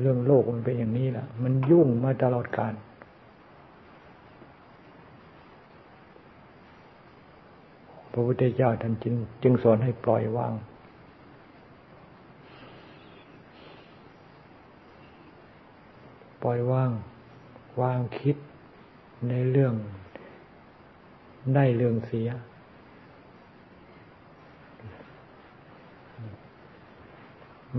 [0.00, 2.74] เรื่องโลกมันเป็นอย่างนี้แหละมันยุ่งมาตลอดกาล
[8.12, 10.54] พระพุทธเจ้าท่านจึงจึงสอนให้ปล่อยวาง
[16.42, 16.90] ปล่อยวาง
[17.80, 18.36] วางคิด
[19.28, 19.74] ในเรื่อง
[21.54, 22.28] ได้เรื่องเสีย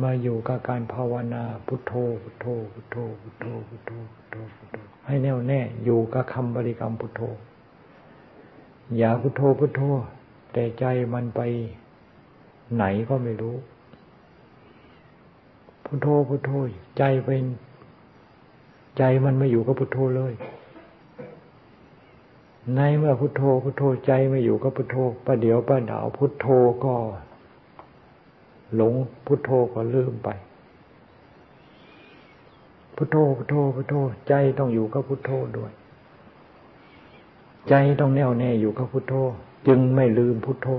[0.01, 4.77] มาอยู่กับการภาวนาพุทโธพุทโธพุทโธพุทโธพุทโธพุทโธพุทโธ
[5.07, 7.21] ให้แน่วแน่อยู่กับคำบริกรรมพุทโธ
[8.97, 9.81] อย่าพุทโธพุทโธ
[10.53, 11.41] แต่ใจมันไป
[12.75, 13.55] ไหนก็ไม่รู้
[15.85, 16.51] พุทโธพุทโธ
[16.97, 17.43] ใจเป็น
[18.97, 20.33] ใจมันไม่อยู่กับพุทโธเลย
[22.75, 26.47] ในเมื่อพุทโธพุทโธใจไม่อยู่กับพุทโธประเดี๋ยวประดาวพุทโธ
[26.85, 26.95] ก็
[28.75, 28.93] หลง
[29.25, 30.29] พุทโธก็ลืมไป
[32.95, 33.95] พุทโธพุทโธพุทโธ
[34.27, 35.71] ใจต้องอยู่กับพุทโธด้วย
[37.69, 39.13] ใจต้องแน่วแน่อยู่กับพุทโธ
[39.67, 40.69] จึงไม่ลืมพุทโธ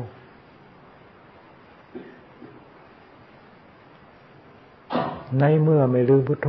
[5.39, 6.49] ในเมื่อไม่ลืมพุทโธ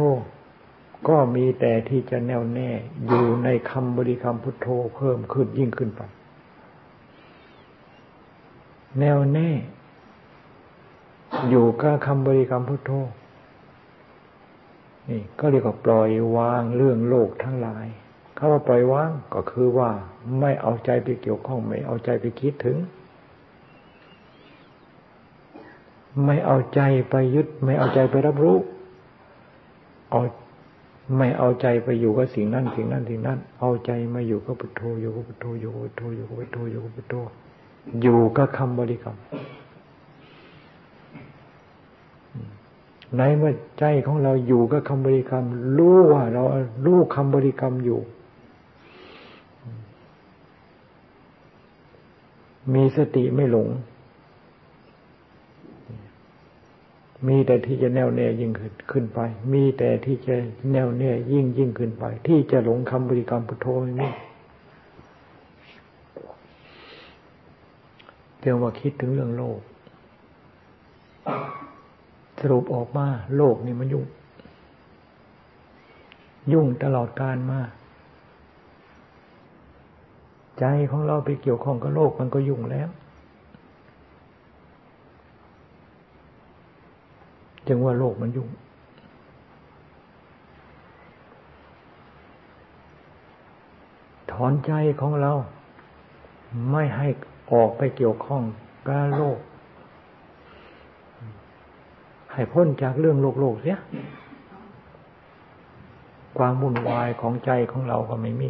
[1.07, 2.69] ก็มีแต่ที่จะแน่วแน่
[3.07, 6.01] อยู่ในคำบริกรรมพุทโธเพิ่มขึ้นยิ่งขึ้นไป
[8.99, 9.49] แน่วแน่
[11.49, 12.91] อยู่กับคำบริกรรมพุทโธ
[15.09, 17.87] นี่ก็เรียกว่าปล่อยวางเรื่องโลกทั้งหลาย
[18.37, 19.89] คำว่าปล่อยวางก็คือว่า
[20.39, 22.77] ไม่เอาใจไปเกี่ยวข้องไม่เอาใจไปคิดถึง
[26.25, 28.57] ไม่เอาใจไปยึด ไม่เอาใจไปรับรู้
[30.11, 30.21] เอา
[31.17, 37.15] ไม่เอาใจไปอยู่กับสิ่งนั้นสิ่งนั้นสิ่งนั้น เอาใจมาอยู่กับพุทโธอยู่กับพุทโธอยู่กับพุทโธอยู่กับพุทโธอยู่กับพุทโธ
[38.01, 39.17] อยู่กับคำบริกรรม
[43.15, 45.45] ในเมื่อใจของเราอยู่กับคำบริกรรม
[45.77, 46.43] รู้ว่าเรา
[46.85, 47.99] รู้คำบริกรรมอยู่
[52.73, 53.67] มีสติไม่หลง
[57.27, 58.51] มีแต่ที่จะแน่วแน่ยิ่ง
[58.91, 59.19] ขึ้นไป
[59.53, 60.35] มีแต่ที่จะ
[60.71, 63.67] แน่วแน่ยิ่งยิ่งขึ้นไป ที่จะหลงคำบริกรรมพุทโธ
[64.01, 64.11] นี่
[68.39, 69.59] เรียกว่าคิดถึงเรื่องโลก
[72.39, 74.05] สรุปออกมา โลกนี่มันยุ่ง
[76.53, 77.61] ยุ่งตลอดการมา
[80.59, 82.89] ใจของเราไปเกี่ยวข้องกับโลกมันก็ยุ่งแล้ว
[87.67, 88.49] จึงว่าโลกมันยุ่ง
[94.31, 94.71] ถอนใจ
[95.01, 95.31] ของเรา
[96.71, 97.07] ไม่ให้
[97.51, 98.43] ออกไปเกี่ยวข้อง
[98.87, 99.37] กับโลก
[102.37, 103.77] ให้พ้นจากเรื่องโลกโลกเสีย
[106.37, 108.49] ความวุ่นวายของใจของเราก็ไม่มี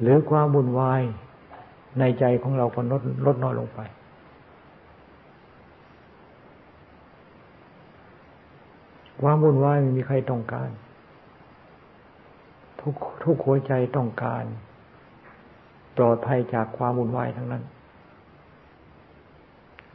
[0.00, 1.02] หรือความวุ่นวาย
[1.98, 3.80] ในใจของเราก็ลดลดน้อยลงไป
[9.20, 10.70] ความวุ่นวายไม่มีใครต้องการ
[12.80, 12.94] ทุก
[13.24, 14.44] ทุกหัวใจต้องการ
[15.96, 17.64] ปลอดภัยจากความวุ่นวายทั้งนั้น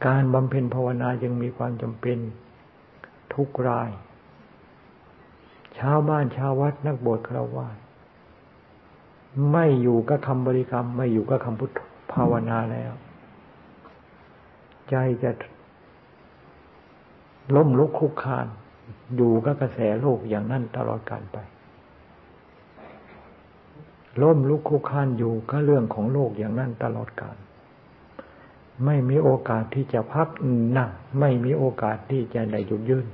[0.06, 2.18] การบำเพ็ญภาวนาจึงมีความจำเป็น
[3.34, 3.90] ทุกราย
[5.78, 7.76] ชาวบ้านชาววัดนักบวชคราวาส
[9.52, 11.78] ไม่อยู่กับคำบริกรรม ไม่อยู่กับคำพุทธ
[12.12, 12.92] ภาวนาแล้ว
[14.90, 15.30] ใจจะ
[17.56, 18.46] ล้มลุกคุกคาน
[19.16, 21.38] อยู่กับกระแสโลกอย่างนั้นตลอดการไป
[24.22, 27.36] ล้มลุกคุกคานอยู่ก็เรื่องของโลกอย่างนั้นตลอดกาล
[28.84, 30.28] ไม่มีโอกาสที่จะพัก
[30.76, 30.90] นั่ง
[31.20, 33.06] ไม่มีโอกาสที่จะได้หยุดยืน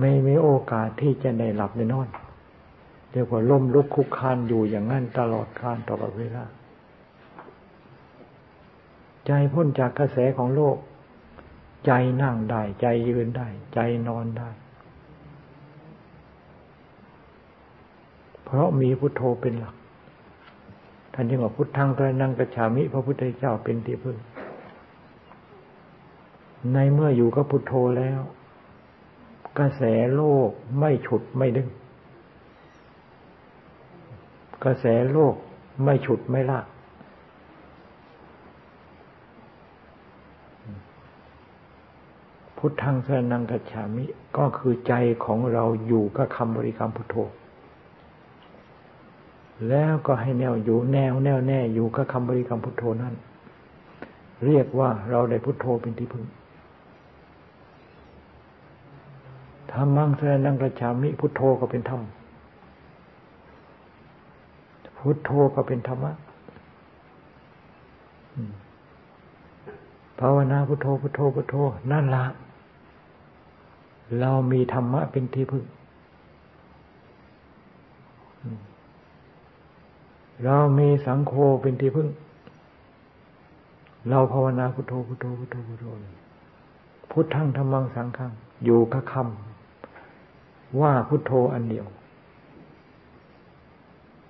[0.00, 2.08] ไม่มีโอกาสที่จะได้หลับได้นอน
[3.10, 6.44] เรียกว่าล้มลุกคุกคานอยู่อย่างนั้นตลอดกาลตลอดเวลา
[9.26, 10.76] ใจพ้นจากกระแสของโลก
[11.86, 11.92] ใจ
[12.22, 13.78] นั่งได้ ใจยืนได้ ใจ
[14.08, 14.50] นอนได้
[18.44, 19.74] เพราะมีพุทโธเป็นหลัก
[21.14, 24.16] ท่านจึงว่าพุทธังตระนังกระฉามิ พระพุทธเจ้าเป็นที่พึ่ง
[26.72, 28.20] ในเมื่ออยู่กับพุทโธแล้ว
[29.58, 29.82] กระแส
[30.14, 31.68] โลกไม่ฉุดไม่ดึง
[34.64, 35.34] กระแสโลก
[35.84, 36.66] ไม่ฉุดไม่ลาก
[42.58, 44.04] พุทธังสนังกัจฉามิ
[44.38, 44.94] ก็คือใจ
[45.24, 47.16] ของเราอยู่กับคำบริกรรมพุทโธ
[49.68, 53.14] แล้วก็ให้แนวอยู่แนวแน่วแน่อยู่กับคำบริกรรมพุทโธนั่น
[54.44, 56.24] เรียกว่าเราได้พุทโธเป็นที่พึ่ง
[59.72, 62.02] ธรรมังสรนังกัจฉามิพุทโธก็เป็นธรรม
[64.98, 66.12] พุทโธก็เป็นธรรมะ
[70.20, 71.54] ภาวนาพุทโธพุทโธพุทโธ
[71.92, 72.24] นั่นละ
[74.20, 75.64] เรามีธรรมะเป็นที่พึ่ง
[80.44, 81.32] เรามีสังโฆ
[81.62, 82.08] เป็นที่พึ่ง
[84.08, 85.84] เราภาวนาพุทโธพุทโธพุทโธพุทโธ
[87.10, 88.32] พุทธังธรรมังสังฆัง
[88.64, 91.86] อยู่กับคำว่าพุทโธอันเดียว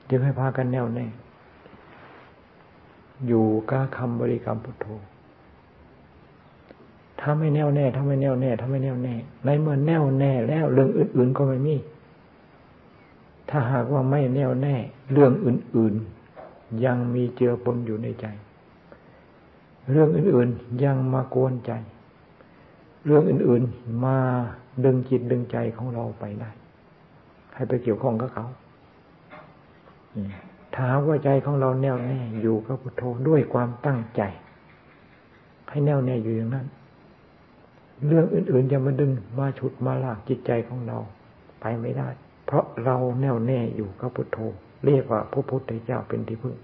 [0.08, 1.06] จึงให้พากันแน่วแน่
[3.26, 4.86] อยู่กับคำบริกรรมพุทโธ
[7.20, 9.14] ถ้าไม่แน่วแน่ถ้าไม่แน่วแน่ถ้าไม่แน่วแน่
[9.44, 11.76] ในเมื่อแน่วแน่แล้วเรื่องอื่น ๆ ก็ไม่มี
[13.50, 14.76] ถ้าหากว่าไม่แน่วแน่
[15.12, 15.94] เรื่องอื่น
[16.38, 18.26] ๆ ยังมีเจือปนอยู่ในใจ
[19.90, 21.72] เรื่องอื่น ๆ ยังมากวนใจ
[23.04, 24.16] เรื่องอื่น ๆ มา
[24.84, 26.50] ดึงจิตดึงใจของเราไปได้
[27.54, 28.46] ให้ไปเกี่ยวข้องกับเขา
[30.74, 34.22] ถ้าว่าใจของเราแน่วแน่อยู่กับพุทโธด้วยความตั้งใจ
[35.68, 36.66] ให้แน่วแน่อยู่อย่างนั้น
[38.06, 40.98] เรื่องอื่น ๆ จะมาดึงมาฉุดมาลากจิตใจของเรา
[41.60, 42.08] ไปไม่ได้
[42.44, 44.38] เพราะเราแน่วแน่อยู่กับพุทโธ
[44.84, 46.56] เรียกว่าพระพุทธเจ้าเป็นที่พึ่ง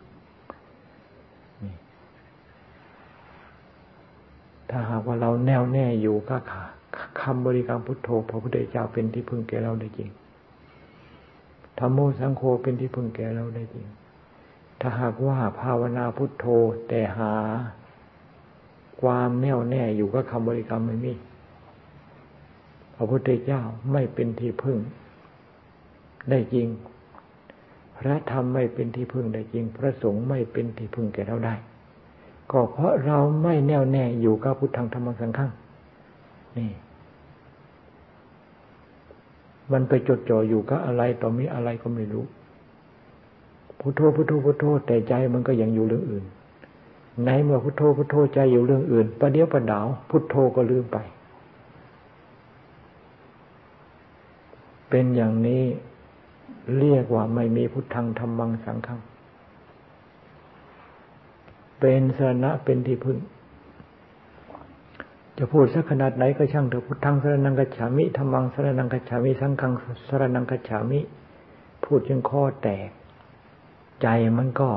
[4.71, 6.62] ถ้าหากว่าเราแน่วแน่อยู่ก็ขา
[7.21, 10.11] คำบริกรรมพุทโธ พระพุทธเจ้าเป็นที่พึ่งแก่เราได้จริง
[11.79, 13.87] ธรรมโมสังโฆเป็นที่พึ่งแก่เราได้จริง
[14.81, 16.47] ถ้าหากว่าภาวนาพุทโธ
[16.88, 17.33] แต่หา
[19.00, 21.15] ความแน่วแน่อยู่กับคำบริกรรมไม่มี
[22.94, 23.62] พระพุทธเจ้า
[23.93, 24.79] ไม่เป็นที่พึ่ง
[26.31, 26.67] ได้จริง
[27.99, 31.55] พระธรรมไม่เป็นที่พึ่งได้จริง พระสงฆ์ไม่เป็นที่พึ่งแก่เราได้
[32.51, 35.51] ก็เพราะเราไม่แน่วแน่อยู่กับพุทธังธรรมังสังฆัง
[36.59, 36.71] นี่
[39.73, 42.25] มันไปจดจ่ออยู่กับอะไรต่อมีอะไรก็ไม่รู้
[43.81, 46.25] พุทโธพุทโธพุทโธแต่ใจมันก็ยังอยู่เรื่องอื่น
[47.25, 50.99] ในเมื่อพุทโธพุทโธใจอยู่เรื่องอื่นประเดี๋ยวประดาว พุทโธก็ลืมไป
[54.89, 55.63] เป็นอย่างนี้
[56.79, 59.01] เรียกว่าไม่มีพุทธังธรรมังสังฆัง
[61.81, 63.19] เป็นสระเป็นที่พึ่ง
[65.39, 69.73] จะพูดสักขนาดไหนก็ช่างเถอะพุทธังสรนังกัจฉามิธรรมังสรนังกัจฉามิสังฆัง
[70.09, 71.01] สรนังกัจฉามิ
[71.85, 72.91] พูดจนข้อแตก
[74.03, 74.07] ใจ
[74.39, 74.71] มันก็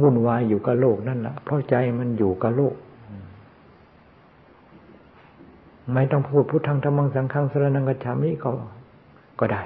[0.00, 2.74] วุ่นวายอยู่กับโลกนั่นแหละเพราะใจมันอยู่กับโลก
[5.92, 8.50] ไม่ต้องพูดพุทธังธรรมังสังฆังสรนังกัจฉามิก็
[9.40, 9.62] ก็ได้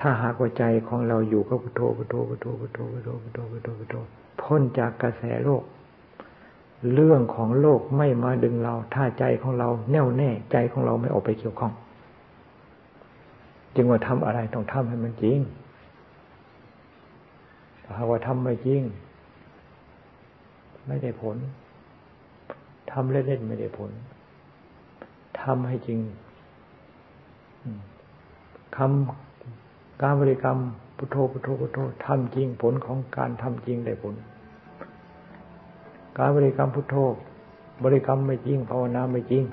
[0.00, 3.94] ถ้าหากว่าใจของเราอยู่กับพุทโธพุทโธพุทโธพุทโธพุทโธพุทโธพุทโธพุทโธ
[4.42, 5.62] พ้นจากกระแสโลก
[6.94, 11.72] เรื่องของโลกไม่มาดึงเรา ถ้าใจของเราแน่วแน่ใจของเราไม่ออกไปเกี่ยวข้อง
[13.74, 15.40] จึงว่าทำอะไรต้องทำให้มันจริง
[17.96, 18.82] หากว่าทำไม่จริง
[20.86, 21.36] ไม่ได้ผล
[22.90, 23.90] ทำเล่นๆไม่ได้ผล
[25.40, 26.00] ทำให้จริง
[28.76, 30.58] คำการบริกรรม
[30.96, 34.14] พุทโธพุทโธพุทโธทำจริงผลของการทำจริงได้ผล
[36.18, 36.96] การบริกรรมพุทโธ
[37.84, 39.44] บริกรรมไม่จริงภาวนาไม่จริง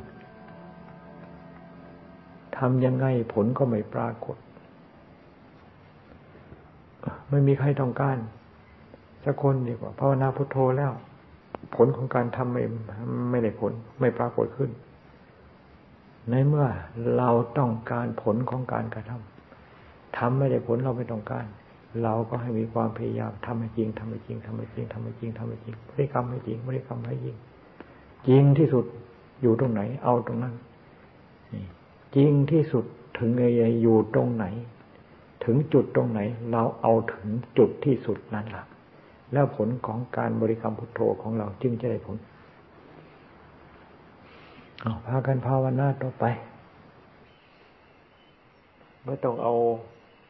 [2.58, 4.38] ทำยังไงผลก็ไม่ปรากฏ
[7.30, 8.18] ไม่มีใครต้องการ
[9.26, 10.92] สักคนดีกว่าภาวนาพุทโธแล้ว
[11.76, 12.64] ผลของการทำไม่
[13.32, 14.70] ไม่ได้ผล ไม่ปรากฏขึ้น
[16.30, 16.68] ในเมื่อ
[17.18, 21.46] เราต้องการผลของการกระทำทำไม่ได้ผลเราไม่ต้องการ
[22.04, 27.36] เราก็ให้มีความพยายามทำให้จริงทำให้จริงทำให้จริงทำให้จริงทำให้จริงบริกรรมให้จริงบริกรรมให้จริง
[28.28, 28.86] จริงที่สุด
[29.42, 30.54] อยู่ตรงไหน เอาตรงนั้น
[32.16, 32.86] จริงที่สุด
[33.18, 33.44] ถึงไง
[33.82, 34.46] อยู่ตรงไหน
[35.46, 36.20] ถึงจุดตรงไหน
[36.52, 37.28] เราเอาถึง
[37.58, 38.66] จุดที่สุดนั่นแหละ
[39.34, 42.16] แล้วผลของการบริกรรมพุทโธของเราจึงจะได้ผล
[44.84, 46.26] เอาพากันภาวนาต่อไป
[49.06, 49.54] ไม่ต้องเอา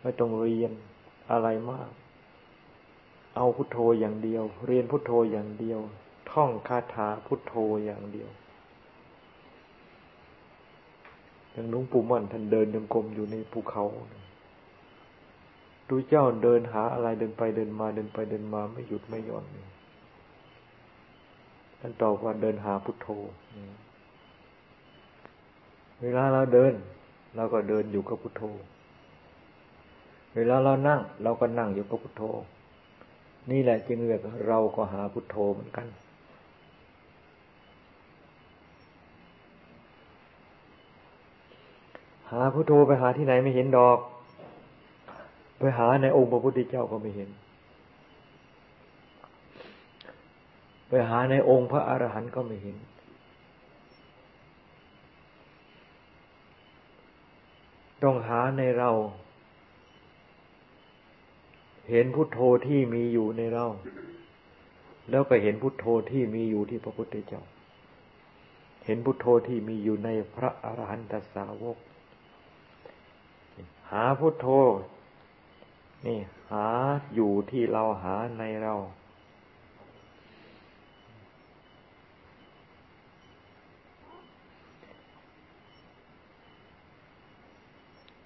[0.01, 0.71] ไม่ต้องเรียน
[1.31, 1.89] อะไรมาก
[3.37, 5.79] เอาพุทโธอย่างเดียว เรียนพุทโธอย่างเดียว
[6.31, 7.53] ท่องคาถาพุทโธ
[7.85, 8.29] อย่างเดียว
[11.51, 13.85] อย่างลุงปู่มั่นท่านเดินยังกลมอยู่ในภูเขา
[15.89, 19.45] ดูเจ้าเดินหาอะไรเดินไปเดินมาเดินไปเดินมาไม่หยุดไม่หย่อน
[21.79, 23.07] ท่านตอบว่าเดินหาพุทโธ
[26.03, 26.73] เวลาเราเดิน
[27.35, 28.43] เราก็เดินอยู่กับพุทโธ
[30.35, 32.23] เวลาเรานั่ง เราก็นั่งอยู่กับพุทโธ
[33.51, 35.87] นี่แหละจึงเรียกเราก็หาพุทโธเหมือนกัน
[42.31, 43.97] หาพุทโธไปหาที่ไหนไม่เห็นดอก
[45.59, 47.29] ไปหาในองค์พระพุทธเจ้าก็ไม่เห็น
[50.89, 52.77] ไปหาในองค์พระอรหันต์ก็ไม่เห็น
[58.03, 58.89] ต้องหาในเรา
[61.89, 63.65] เห็นพุทโธที่มีอยู่ในเรา
[65.09, 67.43] แล้วก็เห็นพุทโธที่มีอยู่ที่พระพุทธเจ้า
[68.85, 71.77] เห็นพุทโธที่มีอยู่ในพระอรหันตสาวก
[73.91, 74.47] หาพุทโธ
[76.05, 76.19] นี่
[76.51, 76.67] หา
[77.15, 78.73] อยู่ที่เราหาในเรา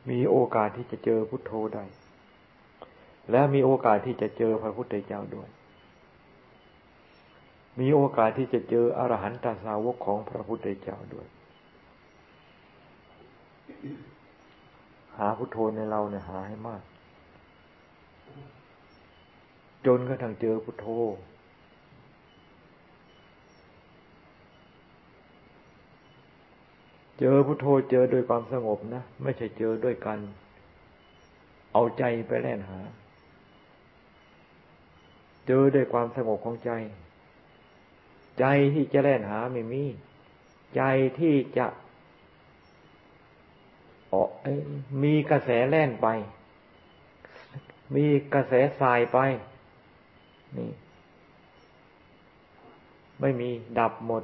[0.09, 1.85] มีโอกาสที่จะเจอพุทโธได้
[3.31, 5.49] และมีโอกาสที่จะเจอพระพุทธเจ้าด้วย
[7.79, 11.27] มีโอกาสที่จะเจออรหันตสาวกของพระพุทธเจ้าด้วย
[15.17, 16.81] หาพุทโธในเราเนี่ยหาให้มาก
[19.85, 20.87] จนกระทั่งเจอพุทโธ
[27.19, 30.19] เจอพุทโธเจอโดยความสงบนะ ไม่ใช่เจอด้วยกัน
[31.73, 32.79] เอาใจไปแล่นหา
[35.47, 36.71] เจอด้วยความสงบของใจ
[38.39, 39.83] ใจที่จะแล่นหาไม่มี
[40.75, 40.81] ใจ
[41.19, 41.67] ที่จะ
[44.13, 44.23] ออ
[45.03, 46.07] มีกระแสแล่นไป
[47.95, 49.17] มีกระแสสายไป
[50.57, 50.71] นี่
[53.21, 54.23] ไม่มีดับหมด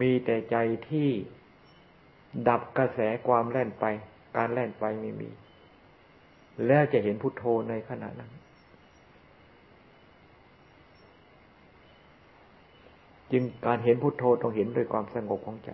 [0.00, 0.56] มีแต่ใจ
[0.90, 1.10] ที่
[2.48, 3.84] ดับกระแสความแล่นไป
[4.36, 5.28] การแล่นไปไม่มี
[6.66, 8.30] แล้วจะเห็นพุทโธในขณะนั้น
[13.32, 15.70] จึงการเห็นพุทโธต้องเห็นด้วยความสงบของใจ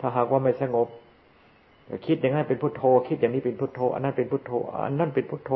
[0.00, 0.88] ถ้าหากว่าไม่สงบ
[2.06, 4.52] คิดอย่างนั้นเป็นพุทโธ คิดอย่างนี้เป็นพุทโธ อันนั้นเป็นพุทโธ
[4.84, 5.52] อันนั้นเป็นพุทโธ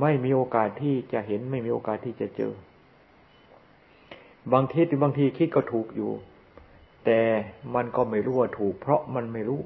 [0.00, 2.52] ไม่มีโอกาสที่จะเห็นไม่มีโอกาสที่จะเจอ
[4.52, 6.10] บางทีบางทีคิดก็ถูกอยู่
[7.04, 7.20] แต่
[7.74, 9.60] มันก็ไม่รู้ว่าถูก เพราะมันไม่รู้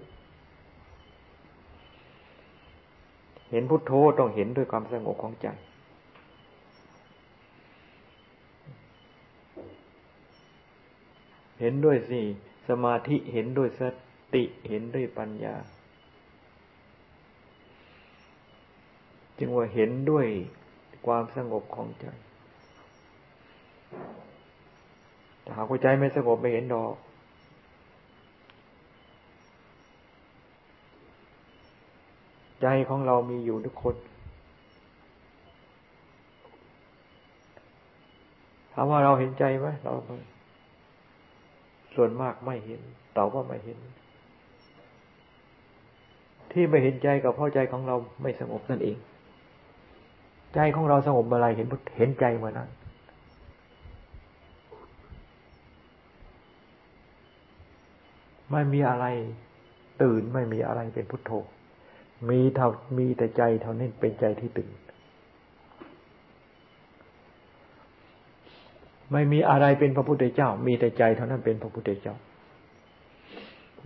[3.51, 5.49] เห็นพุทโธต้องเห็นด้วยความสงบของใจ
[11.61, 12.21] เห็นด้วยสิ
[12.69, 13.83] สมาธิเห็นด้วยส
[14.35, 15.55] ติเห็นด้วยปัญญา
[19.39, 20.27] จึงว่าเห็นด้วย
[21.07, 22.07] ความสงบของใจ
[25.43, 26.95] แต่หากใจไม่สงบไม่เห็นดอก
[32.62, 33.95] ใจของเรามีอยู่ทุกคน
[38.73, 39.92] ถามว่าเราเห็นใจไหมเรา
[41.95, 42.81] ส่วนมากไม่เห็น
[43.16, 43.78] ตอบว่าไม่เห็น
[46.52, 48.97] ที่ไม่เห็นใจกับพ่อใจของเราไม่สงบนั่นเอง
[50.54, 51.66] ใจของเราสงบเมื่อไรเห็น
[51.99, 52.69] เห็นใจเมื่อนั้น
[58.50, 59.07] ไม่มีอะไร
[60.02, 61.33] ตื่นไม่มีอะไรเป็นพุทโธ
[62.31, 64.71] มีเท่ามีแต่ใจเท่านั้นเป็นใจที่ตื่น
[69.12, 72.14] ไม่มีอะไรเป็นพระพุทธเจ้า มีแต่ใจเท่านั้นเป็นพระพุทธเจ้า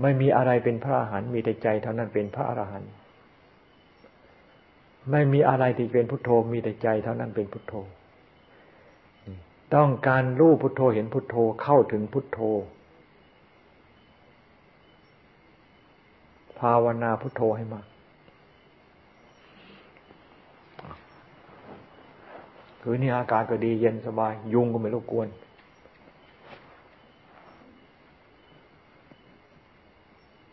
[0.03, 2.91] ไม่มีอะไรเป็นพระอรหันต์มีแต่ใจเท่านั้นเป็นพระอรหันต์
[5.11, 7.75] ไม่มีอะไรที่เป็นพุทโธ มีแต่ใจเท่านั้นเป็นพุทโธ
[9.75, 12.39] ต้องการรู้พุทโธเห็นพุทโธเข้าถึงพุทโธ
[16.59, 17.87] ภาวนาพุทโธให้มาก
[22.89, 25.29] คือนี่อากาศก็ดีเย็นสบาย ยุงก็ไม่รบกวน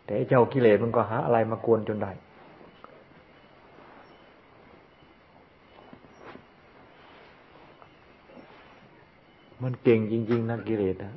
[0.06, 2.12] แต่เจ้ากิเลสมันก็หาอะไรมากวนจนได้
[9.64, 11.14] มันเก่งจริง ๆนะกิเลสนะ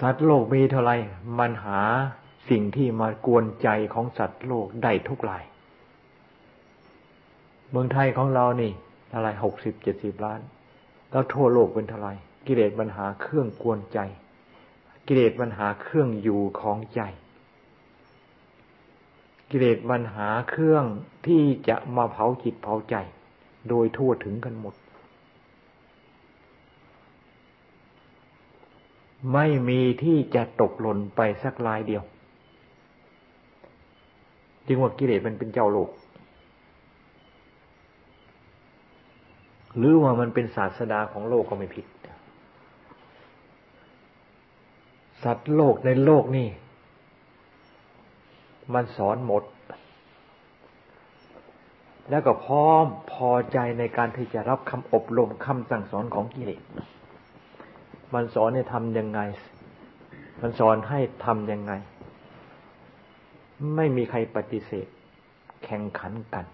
[0.00, 0.92] สัตว์โลกมีเท่าไร
[1.38, 1.80] มันหา
[2.50, 5.44] สิ่งที่มากวนใจของสัตว์โลกได้ทุกราย
[7.70, 8.72] เมืองไทยของเรานี่
[9.08, 10.40] เท่าไรหกสิบเจ็ดสิบล้าน
[11.10, 12.08] แล้วทั่วโลกเป็นเท่าไร
[12.46, 13.98] กิเลสมันหาเครื่องกวนใจ
[15.06, 17.00] กิเลสมันหาเครื่องอยู่ของใจ
[19.50, 20.84] กิเลสมันหาเครื่อง
[21.26, 22.96] ที่จะมาเผาจิตเผาใจ
[23.68, 24.74] โดยทั่วถึงกันหมด
[29.32, 32.02] ไม่มีที่จะตกหล่นไปสักลายเดียว
[34.66, 35.88] จึงว่ากิเลสมันเป็นเจ้าโลก
[39.78, 41.86] หรือว่ามันเป็นศาสดาของโลกก็ไม่ผิด
[45.24, 46.48] สัตว์โลกในโลกนี่
[48.74, 49.42] มันสอนหมด
[52.10, 56.62] แล้วก็พร้อมพอใจในการที่จะรับคำอบรมคำสั่งสอนของกิเลส
[58.14, 59.20] มันสอนให้ทำยังไง
[60.40, 61.72] มันสอนให้ทำยังไง
[63.76, 64.86] ไม่มีใครปฏิเสธ
[65.64, 66.44] แข่งขันกัน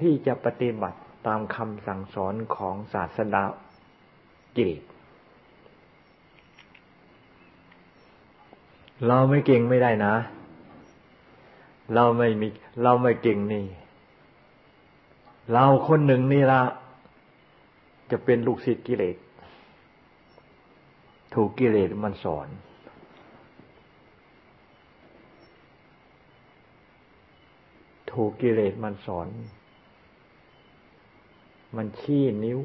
[0.00, 3.44] ที่จะปฏิบัติ ตามคำสั่งสอนของศาสดา
[4.56, 4.82] กิเลส
[9.06, 10.14] เราไม่เก่งไม่ได้นะ
[11.94, 12.48] เราไม่มี
[12.82, 13.64] เราไม่เก่งนี่
[15.52, 16.62] เราคนหนึ่งนี่ละ
[18.10, 19.16] จะเป็นลูกศิษย์กิเลส
[21.34, 22.48] ถูกกิเลสมันสอน
[28.12, 29.28] ถูกกิเลสมันสอน
[31.76, 32.60] มันชี้นิ้ว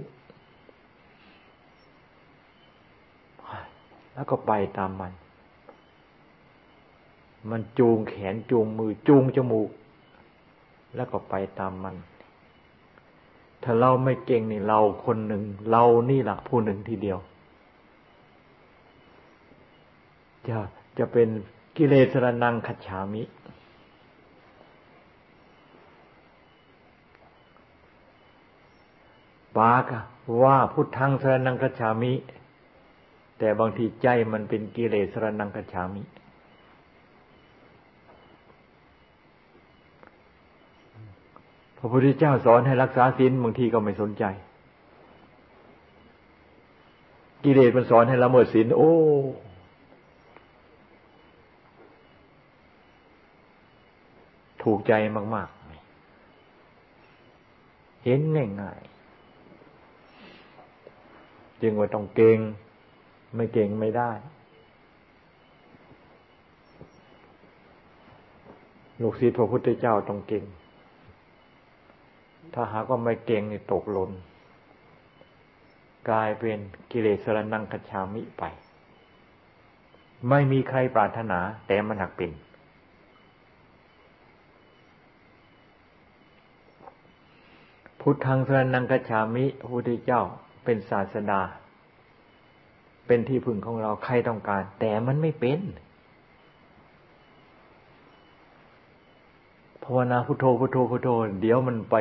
[4.14, 5.14] แล้วก็ไปตามมัน
[7.52, 9.70] มันจูงแขนจูงมือจูงจมูก
[10.96, 11.96] แล้วก็ไปตามมัน
[13.64, 17.20] ถ้าเราไม่เก่งนี่เราคนหนึ่ง เรานี่แหละผู้หนึ่งทีเดียว
[20.48, 20.58] จะ
[20.98, 21.28] จะเป็น
[21.78, 23.24] กิเลสรนังขัดฉามิ
[29.60, 29.84] ปาก
[30.42, 32.14] ว่าพุทธังสรนังกัจฉามิ
[33.40, 36.04] แต่บางทีใจมันเป็นกิเลสรนังกัจฉามิ
[41.78, 44.24] พระพุทธเจ้าสอนให้รักษาศีลบางทีก็ไม่สนใจ
[47.44, 48.94] กิเลสมันสอนให้ละเมิดศีลโอ้
[54.64, 54.94] ถูกใจ
[55.36, 55.50] มาก
[57.56, 58.99] ๆ เห็นง่ายๆ
[61.62, 62.40] จึงว่าต้องเก่ง
[63.36, 64.12] ไม่เก่งไม่ได้
[69.02, 70.46] ลูกศิษย์พระพุทธเจ้าต้องเก่ง
[72.54, 74.12] ถ้าหากว่าไม่เก่งนี่ตกหล่น
[76.10, 76.60] กลายเป็น
[76.92, 78.44] กิเลสรนังคัจฉามิไป
[80.30, 82.32] ไม่มีใครปรารถนา แต่มันหักเป็น
[88.00, 90.22] พุทธังสรนังคัจฉามิพระพุทธเจ้า
[90.70, 91.42] เป็นศาสดา
[93.08, 95.60] เป็นที่พึ่งของเราใครต้องการ แต่มันไม่เป็น
[99.84, 101.10] ภาวนาพุทโธพุทโธพุทโธ
[101.42, 101.96] เดี๋ยวมันไป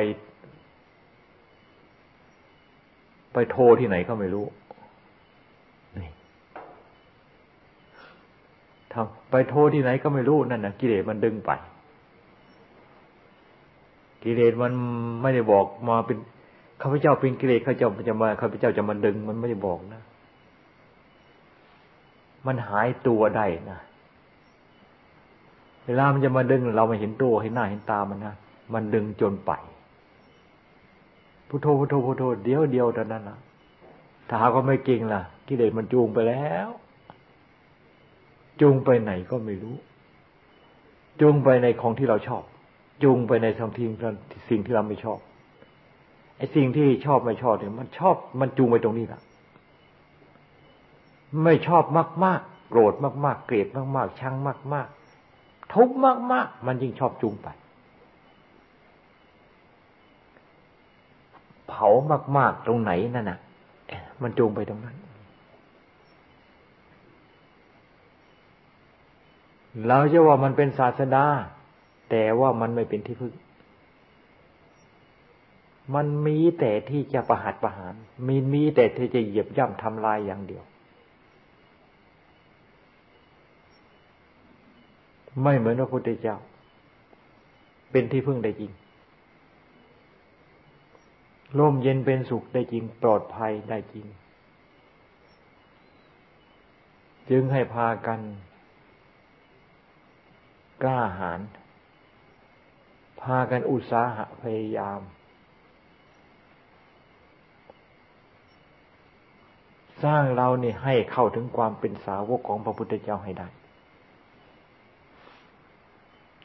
[3.33, 4.45] ไปโทรที่ไหนก็ไม่รู้
[5.99, 6.11] นี่
[8.93, 11.51] ทำไปโทรที่ไหนก็ไม่รู้นั่นนะกิเลสมันดึงไป
[14.23, 14.71] กิเลสมัน
[15.21, 16.17] ไม่ได้บอกมาเป็น
[16.81, 20.01] ข้าพเจ้าเป็นกิเลสข้าพเจ้าจะมาข้าพเจ้าจะมาดึง มันไม่ได้บอกนะ
[22.45, 23.79] มันหายตัวได้นะ
[25.85, 28.35] เวลามันจะมาดึง เราไม่เห็นตัวเห็นหน้าเห็นตามันนะ
[28.73, 29.51] มันดึงจนไป
[31.47, 33.37] พุทโธพุทโธพุทโธเดียวเดียวเท่านั้นนะ
[34.27, 36.69] ถ้าหากว่าไม่เก่งล่ะกิเลสมันจูงไปแล้ว
[38.61, 39.75] จูงไปไหนก็ไม่รู้
[41.21, 42.43] จูงไปในของที่เราชอบ
[43.03, 43.87] จูงไปในทางที่
[44.49, 45.19] สิ่งที่เราไม่ชอบ
[46.39, 49.21] ไอ้สิ่งที่ชอบไม่ชอบเนี่ยมันชอบมันจูงไปตรงนี้แหละ
[51.43, 51.83] ไม่ชอบ
[52.25, 52.93] มาก ๆ โกรธ
[53.25, 54.35] มาก ๆ เกลียดมาก ๆ ชัง
[54.73, 54.87] มาก
[55.29, 55.95] ๆ ทุกข์
[56.31, 57.47] มาก ๆ มันยิ่งชอบจูงไป
[61.67, 61.89] เผา
[62.37, 63.39] มาก ๆ ตรงไหนนั่นน่ะ
[64.21, 64.95] มันจูงไปตรงนั้น
[69.87, 71.25] เราจะว่ามันเป็นศาสดา
[72.09, 73.33] แต่ว่ามันไม่เป็นที่พึ่ง
[75.95, 77.93] มันมีแต่ที่จะประหัตประหาร
[78.27, 80.63] มีมีแต่ที่จะเหยียบย่ำทำลายอย่างเดียว
[85.41, 86.37] ไม่เหมือนพระพุทธเจ้า
[87.91, 88.71] เป็นที่พึ่งได้จริง
[91.59, 94.05] ร่มเย็นเป็นสุขได้จริง ปลอดภัยได้จริง
[97.29, 98.19] จึงให้พากัน
[100.81, 101.41] กล้าหาญ
[103.21, 104.99] พากันอุตสาหะพยายาม
[110.03, 113.47] สร้างเราเนี่ยให้เข้าถึงความเป็นสาวกของพระพุทธเจ้าให้ได้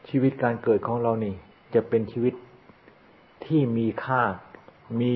[0.08, 1.34] ชีวิตการเกิดของเรานี่
[1.74, 2.34] จะเป็นชีวิต
[3.44, 4.22] ที่มีค่า
[5.00, 5.12] มี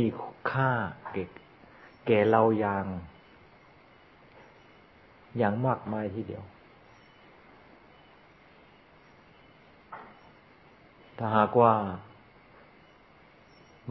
[0.51, 0.71] ค่า
[1.13, 1.25] เก่
[2.07, 2.85] แก่เราอย่าง
[5.39, 6.43] อย่างมากมายทีเดียว
[11.19, 11.73] ถ้าหากว่า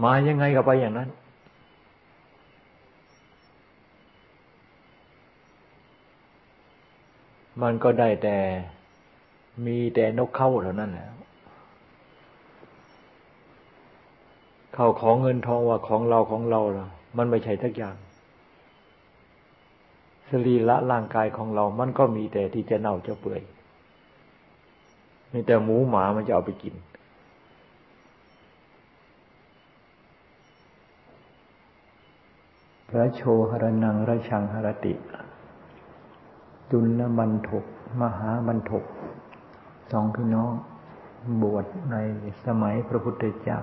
[0.04, 1.10] มายังไงก็ไปอย่างนั้น
[7.62, 8.38] มันก็ได้แต่
[9.66, 11.08] มีแต่นกเข้าเท่านั้นแหละ
[14.74, 17.96] เข้าของเงินทองว่าของเราของเราล่ะ มันไม่ใช่ทักอย่าง
[20.30, 23.42] สรีละร่างกายของเรา มันก็มีแต่ที่จะเน่าจะเปื่อย
[25.34, 26.76] มีแต่หมูหมามันจะเอาไปกิน
[32.90, 34.94] พระโชหรนังระชังหรติ
[36.72, 37.66] จุลบันทก
[38.02, 38.84] มหาบันทก
[39.92, 40.52] สองพี่น้อง
[41.42, 41.96] บวชใน
[42.46, 43.60] สมัยพระพุทธเจ้า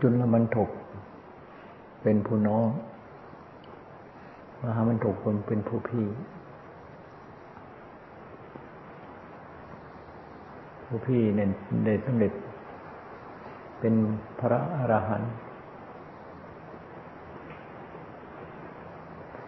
[0.00, 0.68] จุลบันทก
[2.02, 2.66] เป็นผู้น้อง
[4.62, 6.06] มหาบันทกคนเป็นผู้พี่
[10.84, 11.48] ผู้พี่เนี่ย
[11.84, 12.32] ได้สำเร็จ
[13.80, 13.94] เป็น
[14.40, 15.32] พระอรหันต์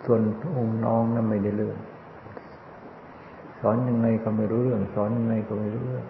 [0.07, 0.23] ส่วน
[0.59, 1.77] องค์น้องนั้นไม่ได้เรื่อง
[3.61, 6.07] สอนยังไงก็ไม่รู้เรื่อง สอนยังไงก็ไม่รู้เรื่อง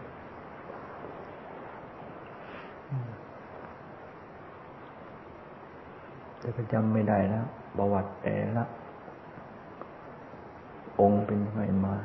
[6.39, 8.65] แต่ก็จำไม่ได้แล้วประวัติแต่ละ
[11.01, 11.97] องค์เป็นไงมา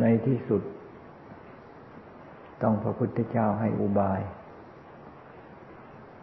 [0.00, 0.62] ในที่สุด
[2.62, 4.20] ต้องพระพุทธเจ้าให้อุบาย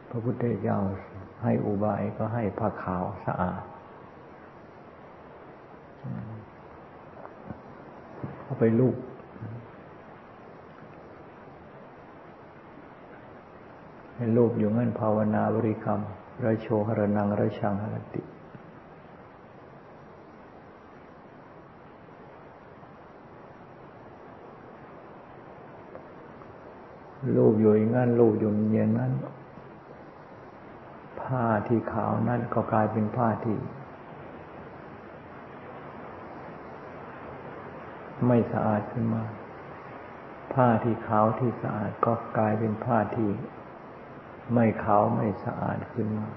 [0.09, 0.79] พระพุทธเจ้า
[1.43, 3.63] ให้อุบายก็ให้ผ้าขาวสะอาด
[8.43, 8.95] เอาไปลูก
[14.15, 15.99] ให้ลูกอยู่งั้นภาวนาบริกรรม
[16.45, 18.21] ระโชหรนังระชังหรติ
[27.37, 29.11] รูปอยู่อย่างนั้นรูปอยู่อย่างนั้น
[31.25, 33.57] ผ้าที่ขาวนั่นก็กลายเป็นผ้าที่
[38.27, 39.23] ไม่สะอาดขึ้นมา
[40.53, 43.29] ผ้าที่ขาวที่สะอาดก็กลายเป็นผ้าที่
[44.53, 46.29] ไม่ขาวไม่สะอาดขึ้นมา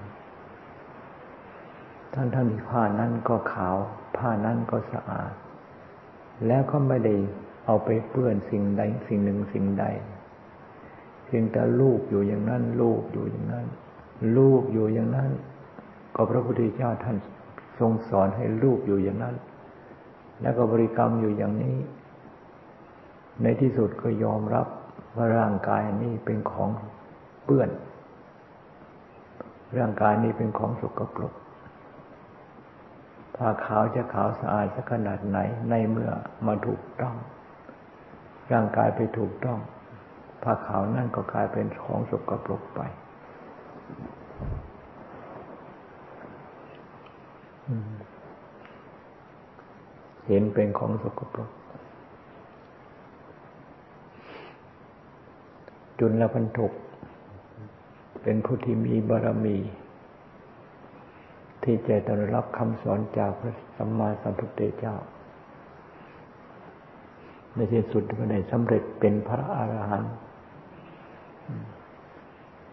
[2.13, 3.75] ท่านท่านผ้านั้นก็ขาว
[4.17, 5.33] ผ้านั้นก็สะอาด
[6.47, 7.15] แล้วก็ไม่ได้
[7.65, 9.85] เอาไปเปื้อนสิ่งใดสิ่งหนึ่งสิ่งใด
[11.25, 13.67] เพียงแต่ลูกอยู่อย่างนั้นลูกอยู่อย่างนั้น
[14.37, 15.31] ลูกอยู่อย่างนั้น
[16.15, 17.17] ก็พระพุทธเจ้าท่าน
[17.79, 19.35] ทรงสอนให้ลูกอยู่อย่างนั้น
[20.41, 21.77] แล้วก็บริกรรมอยู่อย่างนี้
[23.41, 24.67] ในที่สุดก็ยอมรับ
[25.15, 26.69] ว่าร่างกายนี้เป็นของ
[27.43, 27.69] เปื้อน
[29.77, 31.33] ร่างกายนี้เป็นของสกปรก
[33.35, 36.11] ผ้าขาวจะขาวสะอาดสักขนาดไหนในเมื่อ
[36.45, 37.15] มาถูกต้อง
[38.51, 39.59] ร่างกายไปถูกต้อง
[40.43, 42.81] ผ้าขาวนั่นก็กลายเป็นของสกปรกไป
[50.27, 51.49] เห็นเป็นของสกปรก
[55.99, 56.71] จุลพันธุก
[58.21, 59.57] เป็นผู้ที่มีบารมี
[61.63, 64.95] ที่จะต้รับคำสอนจากพระสัมมาสัมพุทธเจ้า
[67.53, 70.13] ในที่สุดก็ได้สำเร็จเป็นพระอรหันต์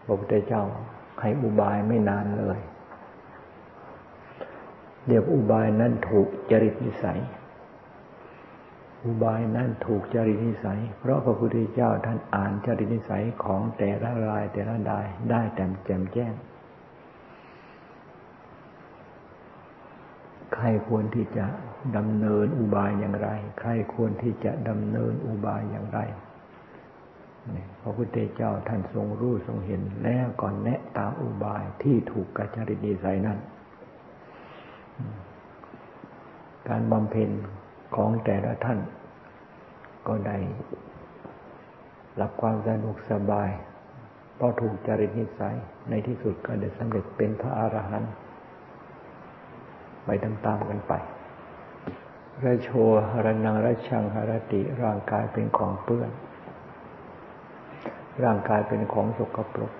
[0.05, 0.63] พระพุทธเจ้า
[1.21, 2.59] ให้อุบายไม่นานเลย
[5.07, 7.19] เดี๋ยวอุบายนั้นถูกจริตนิสัย
[9.05, 16.33] อุบายนั้นถูกจริตนิสัย เพราะพระพุทธเจ้าท่านอ่านจริตนิสัยของแต่ละรายแต่ละดายได้แจ่มแจ่มแจ้ง
[20.53, 21.45] ใครควรที่จะ
[21.97, 25.99] ดำเนินอุบายอย่างไร ใครควรที่จะดำเนินอุบายอย่างไร
[27.81, 33.39] พระพุทธเจ้าท่านทรงรู้ทรงเห็นแล้วก่อนแนะตามอุบายที่ถูกกัจจริตนิสัยนั้น
[36.69, 37.29] การบำเพ็ญ
[37.95, 38.79] ของแต่ละท่าน
[40.07, 40.37] ก็ได้
[42.21, 43.49] รับความสนุกสบาย
[44.35, 45.55] เพราะถูกจริตนิสัย
[45.89, 48.11] ในที่สุดก็ได้สำเร็จเป็นพระอรหันต์
[50.05, 50.93] ไปตามๆกันไป
[52.45, 52.69] ระโช
[53.11, 56.09] หรนังระชังหรติร่างกายเป็นของเปื้อน
[58.23, 59.73] ร่างกายเป็นของสกปรก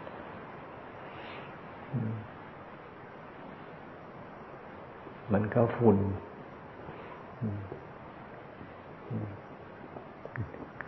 [5.33, 5.97] มันก็ฝุ่น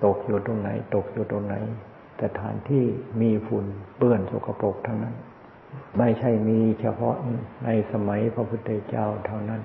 [0.03, 1.55] ตกอยู่ตรงไหน ตกอยู่ตรงไหน
[2.17, 2.83] แต่ฐานที่
[3.21, 3.65] มีฝุ่น
[3.97, 5.15] เปื้อนสกปรกทั้งนั้น
[5.97, 7.15] ไม่ใช่มีเฉพาะ
[7.63, 9.61] ในสมัยพระพุทธเจ้าเท่านั้น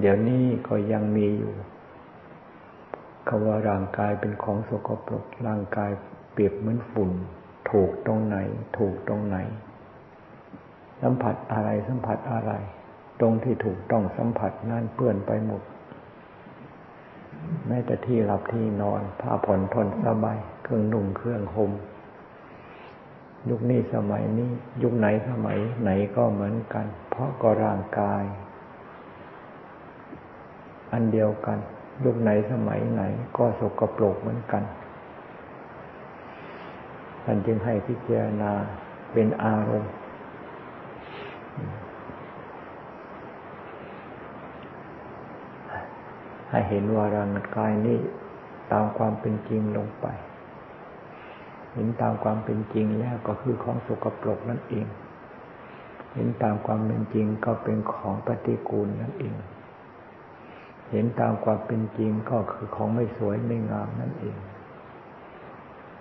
[0.00, 1.52] เดี๋ยวนี้ก็ยังมีอยู่
[3.28, 5.90] คำว่าร่างกายเป็นของสกปรกร่างกาย
[6.32, 7.10] เปรียบเหมือนฝุ่น
[7.70, 8.36] ถูกตรงไหน
[8.78, 9.36] ถูกตรงไหน
[11.02, 12.52] สัมผัสอะไรสัมผัสอะไร
[13.20, 15.62] ตรงที่ถูกต้องสัมผัสนั่นเปื้อนไปหมด
[17.66, 21.72] แม้แต่ที่หลับที่นอนผ้าผ่อนทนสบายเครื่องนุ่งเครื่องห่ม
[23.50, 24.50] ยุคนี้สมัยนี้
[24.82, 28.22] ยุคไหนสมัยไหนก็เหมือนกัน เพราะก็ร่างกาย
[30.92, 31.58] อันเดียวกัน
[32.04, 33.02] ยุคไหนสมัยไหน
[33.36, 34.62] ก็สกปรกเหมือนกัน
[37.24, 38.52] ท่านจึงให้พิจารณา
[39.12, 39.92] เป็นอารมณ์
[46.50, 47.98] ให้เห็นว่าร่างกายนี้
[48.72, 50.06] ตามความเป็นจริงลงไป
[51.72, 54.86] เห็นตามความเป็นจริงแล้วก็คือของสกปรกนั่นเอง
[56.14, 59.34] เห็นตามความเป็นจริงก็เป็นของปฏิกูลนั่นเอง
[60.90, 64.36] เห็นตามความเป็นจริงก็คือของไม่สวยไม่งามนั่นเอง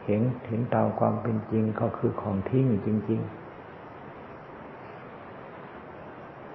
[0.06, 3.32] เห็นเห็นตามความเป็นจริงก็คือของทิ้งจริง ๆ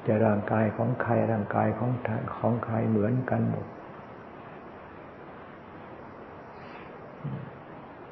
[0.07, 1.91] จะร่างกายของใครร่างกายของ
[2.37, 3.67] ของใครเหมือนกันหมด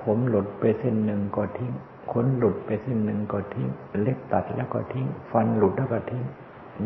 [0.02, 1.72] ผมหลุดไปเส้นหนึ่งก็ทิ้ง
[2.12, 3.68] ขนหลุดไปเส้นหนึ่งก็ทิ้ง
[4.00, 6.24] เล็บตัดแล้วก็ทิ้ง ฟันหลุดแล้วก็ทิ้ง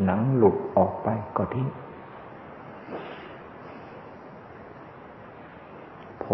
[0.05, 1.66] หนังหลุดออกไปก็ทิ้ง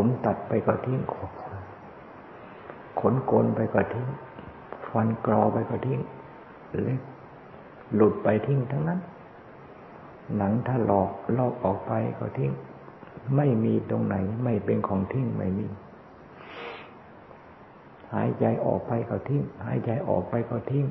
[0.00, 1.00] ผมตัดไปก็ทิ้ง
[3.00, 4.06] ขนโกนไปก็ทิ้ง
[4.90, 6.00] ฟันกรอไปก็ทิ้ง
[6.82, 7.00] เล็บ
[7.94, 9.00] หลุดไปทิ้งทั้งนั้น
[10.36, 12.50] หนังถ้าหลอกลอกออกไปก็ทิ้ง
[13.36, 15.66] ไม่มีตรงไหนไม่เป็นของทิ้งไม่มี
[18.12, 20.86] หายใจออกไปก็ทิ้ง หายใจออกไปก็ทิ้ง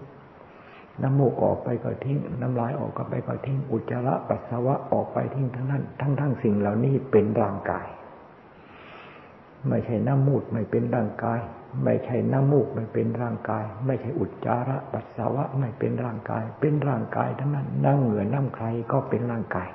[1.01, 7.87] น้ำมูกออกไปก็ทิ้ง น้ำลายออกก็ไปก็ทิ้ง อุจจาระปัสสาวะออกไปทิ้งทั้งนั้น ทั้งทั้งสิ่งเหล่านี้เป็นร่างกาย
[9.69, 11.39] ไม่ใช่น้ำมูดไม่เป็นร่างกาย
[11.83, 19.69] ไม่ใช่น้ำมูกไม่เป็นร่างกาย ไม่ใช่อุจจาระปัสสาวะไม่เป็นร่างกาย เป็นร่างกายทั้งนั้นน้ำเหงื่อน้ำใครก็เป็นร่างกาย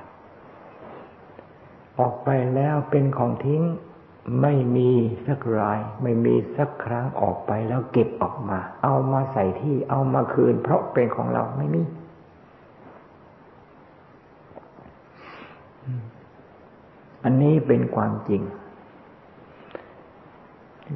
[2.01, 3.63] ออกไปแล้วเป็นของทิ้ง
[4.43, 4.91] ไม่มี
[5.27, 11.83] สักราย ไม่มีสักครั้งออกไปแล้วเก็บออกมา เอามาใส่ที่เอามาคืน เพราะเป็นของเราไม่มี
[17.25, 18.43] อันนี้เป็นความจริง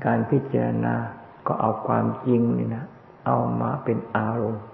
[0.06, 0.94] การพิจารณา
[1.46, 2.84] ก็เอาความจริงนี่นะ
[3.26, 4.64] เอามาเป็นอารมณ์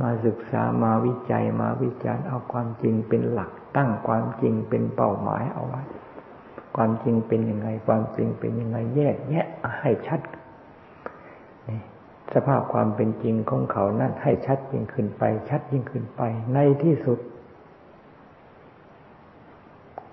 [0.00, 5.82] มาศึกษามาวิจัยมาวิจารณ์เอาความจริงเป็นหลัก ตั้งความจริงเป็นเป้าหมายเอาไว้
[6.76, 9.46] ความจริงเป็นยังไง ความจริงเป็นยังไงแยกแยะ
[9.80, 10.20] ให้ชัด
[12.32, 16.22] สภาพความเป็นจริงของเขานั่นให้ชัดยิ่งขึ้นไป ชัดยิ่งขึ้นไป
[16.54, 17.18] ในที่สุด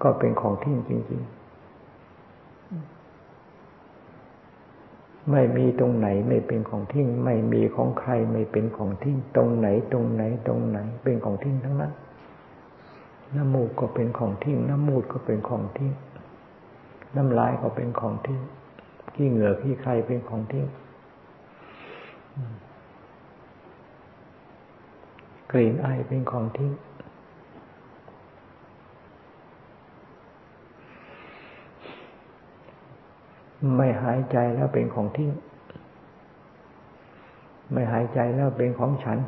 [0.04, 1.44] ก็เป็นของทิ้งจริงๆ
[5.31, 11.93] ไม่มีตรงไหนไม่เป็นของทิ้ง ไม่มีของใครไม่เป็นของทิ้ง ตรงไหนตรงไหนตรงไหน เป็นของทิ้งทั้งนั้น
[13.35, 15.91] น้ำมูกก็เป็นของทิ้ง น้ำมูดก็เป็นของทิ้ง
[17.15, 18.41] น้ำลายก็เป็นของทิ้ง
[19.13, 20.65] ขี้เหงื่อขี้ใครเป็นของทิ้ง
[25.51, 26.71] กลิ่นไอเป็นของทิ้ง
[33.78, 35.32] ไม่หายใจแล้วเป็นของทิ้ง
[37.71, 39.19] ไม่หายใจแล้วเป็นของฉัน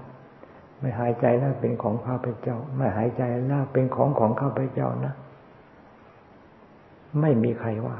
[0.80, 5.14] ไม่หายใจแล้วเป็นของข้าพเจ้า ไม่หายใจแล้วเป็นของของข้าพเจ้านะ
[7.22, 7.98] ไม่มีใครว่า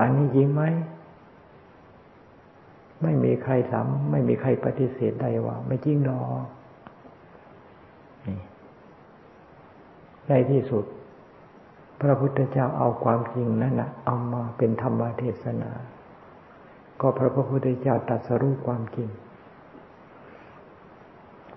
[0.00, 0.62] อันนี้จริงไหม
[3.02, 6.44] ไม่มีใครทำไม่มีใครปฏิเสธได้ว่า ไม่จริงหรอก
[10.28, 10.84] ในที่สุด
[12.00, 15.70] พระพุทธเจ้าเอาความจริงนั่นนะเอามาเป็นธรรมเทศนา
[17.00, 19.08] ก็พระพุทธเจ้าตรัสรู้ความจริง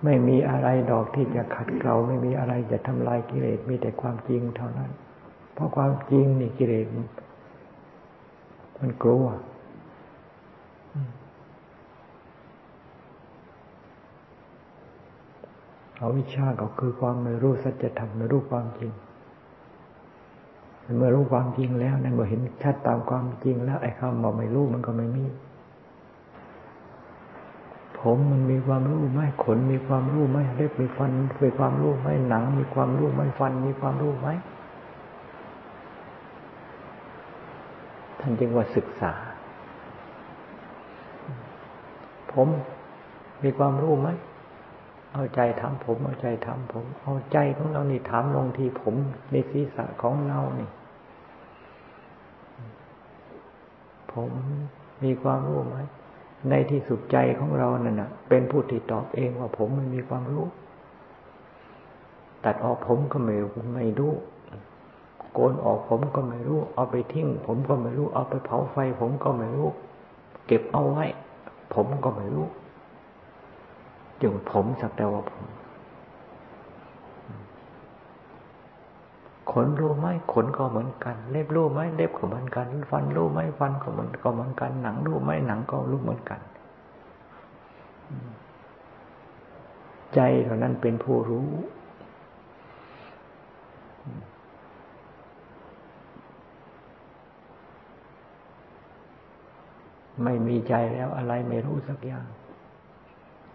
[0.03, 4.91] ไม่มีอะไรดอกที่จะขัดเกลาไม่มีอะไรจะทำลายกิเลสมีแต่ความจริงเท่านั้น
[5.53, 6.85] เพราะความจริงนี่กิเลส
[8.79, 9.25] มันกลัว
[15.97, 18.91] เอาวิชาก็คือความไม่รู้สัจธรรมไม่รู้ความจริง
[20.97, 25.25] เมื่อรู้ความจริงแล้วนเมื่อเห็นชัดตามความจริงแล้ว ไอ้คำบอกไม่รู้มันก็ไม่มี
[27.99, 31.11] ผมมันมีความรู้ไหมขนมีความรู้ไหมเล็บมีฟัน
[31.43, 34.27] มีความรู้ไหมหนัง มีความรู้ไหมฟันมีความรู้ไหม
[38.19, 39.11] ท่านจึงว่าศึกษา
[42.33, 42.47] ผม
[43.43, 44.09] มีความรู้ไหม
[45.13, 48.95] เอาใจถามผม เอาใจถามผม เอาใจของเรานี่ถามลงที่ผม
[49.31, 50.69] ในศีรษะของเรานี่
[54.19, 54.33] ผม
[55.03, 55.77] มีความรู้ไหม
[56.49, 60.45] ในที่สุดใจของเรานั่นนะเป็นผู้ที่ตอบเองว่าผมไม่มีความรู้
[62.43, 63.35] ตัดออกผมก็ไม่
[63.75, 64.13] ไม่รู้
[65.33, 69.67] โกนออกผมก็ไม่รู้ เอาไปทิ้ง ผมก็ไม่รู้ เอาไปเผาไฟ ผมก็ไม่รู้
[70.47, 71.05] เก็บเอาไว้
[71.73, 72.47] ผมก็ไม่รู้
[74.21, 75.43] จึงผมสักแต่ว่าผม
[79.51, 86.41] ขนรู้ไหมขนก็เหมือนกัน เล็บรู้ไหมเล็บก็เหมือนกัน ฟันรู้ไหมฟันก็เหมือนก็เหมือนกัน หนังรู้ไหมหนังก็รู้เหมือนกัน
[90.15, 91.47] ใจเท่านั้นเป็นผู้รู้
[100.23, 102.25] ไม่มีใจแล้วอะไรไม่รู้สักอย่าง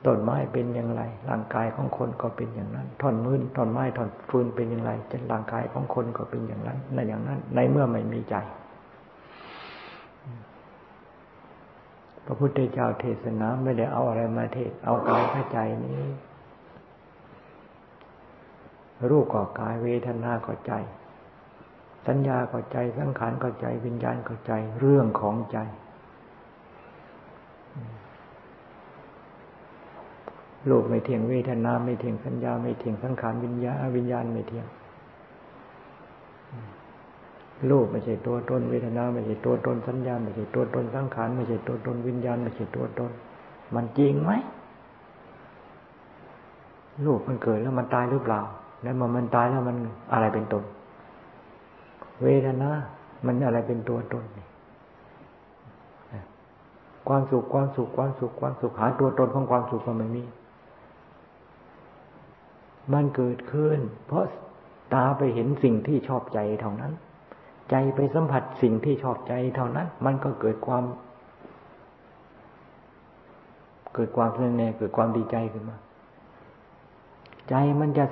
[0.06, 8.36] ต้นไม้เป็นอย่างไร ร่างกายของคนก็เป็นอย่างนั้นท่อนมือท่อนไม้ท่อนฟืนเป็นอย่างไรจนร่างกายของคนก็เป็นอย่างนั้นในอย่างนั้น ในเมื่อไม่มีใจ
[12.24, 16.00] พระพุทธเจ้าเทศนาไม่ได้เอาอะไรมาเทศ เอากายกับใจนี้
[19.10, 20.72] รูปก็กายเวทนาก็ใจ
[22.06, 25.58] สัญญาก็ใจสังขารก็ใจวิญญาณก็ใจ เรื่องของใจ
[30.66, 34.66] โลกไม่เที่ยงเวทนาไม่เที่ยงสัญญาไม่เที่ยงสังขารวิญญาวิญญาณไม่เที่ยง
[37.68, 43.10] โลกไม่ใช่ตัวตนเวทนาไม่ใช่ตัวตนสัญญาไม่ใช่ตัวตนสังขารไม่ใช่ตัวตนวิญญาณไม่ใช่ตัวตน
[43.74, 44.32] มันจริงไหม
[47.02, 48.40] โลกมันเกิดแล้วมันตายหรือเปล่า
[48.82, 49.76] แล้วมันมันตายแล้วมัน
[50.12, 50.64] อะไรเป็นตน
[52.22, 52.70] เวทนา
[53.26, 54.24] มันอะไรเป็นตัวตน
[57.08, 60.22] ความสุขความสุขความสุขความสุขหาตัวตนของความสุขก็ไม่มี
[62.92, 64.24] มันเกิดขึ้น เพราะ
[64.94, 66.92] ตาไปเห็นสิ่งที่ชอบใจเท่านั้น
[67.70, 70.84] ใจไปสัมผัสสิ่งที่ชอบใจเท่านั้น มันก็เกิดความ
[73.94, 75.76] เกิดความเสื่อมเกิดความดีใจขึ้นมา
[77.48, 78.04] ใจมันจะ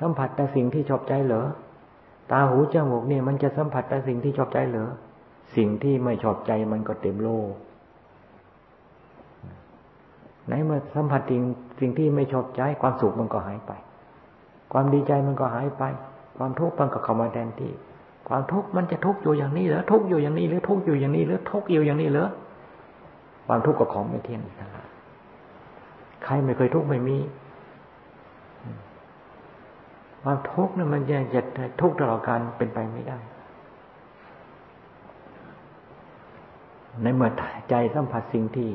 [0.00, 1.44] สัมผัสแต่สิ่งที่ชอบใจเหรอ
[2.32, 4.88] ตาหูจมูกเนี่ยมันจะสัมผัสแต่สิ่งที่ชอบใจเหรอ
[5.56, 7.52] สิ่งที่ไม่ชอบใจมันก็เต็มโลก
[10.46, 11.42] ไหนมาสัมผัสสิ่ง
[11.80, 13.72] สิ่งที่ไม่ชอบใจความสุขมันก็หายไป
[14.76, 15.82] ความดีใจมันก็หายไป
[16.38, 17.72] ความทุกข์มันก็เข้ามาแทนที่
[18.28, 22.28] ความทุกข์มันจะทุกข์อยู่อย่างนี้เหรอทุกข์อยู่อย่างนี้หรือทุกข์อยู่อย่างนี้หรือทุกข์อยู่อย่างนี้เหรอ
[23.46, 24.68] ความทุกข์ก็ของไม่เที่ยงนะ
[26.24, 27.16] ใครไม่เคยทุกข์ไม่มี
[30.22, 31.40] ความทุกข์เนี่ยมันจะจะ
[31.80, 33.18] ทุกข์ตลอดการเป็นไปไม่ได้
[37.02, 37.30] ในเมื่อ
[37.70, 38.68] ใจสัมผัสสิ่งที่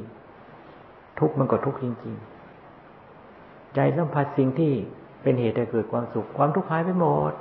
[1.19, 2.15] ทุกข์มันก็ทุกข์จริง
[2.95, 4.73] ๆ ใจสัมผัสสิ่งที่
[5.21, 7.33] เป็นเหตุให้เกิดความสุข ความทุกข์หายไปหมด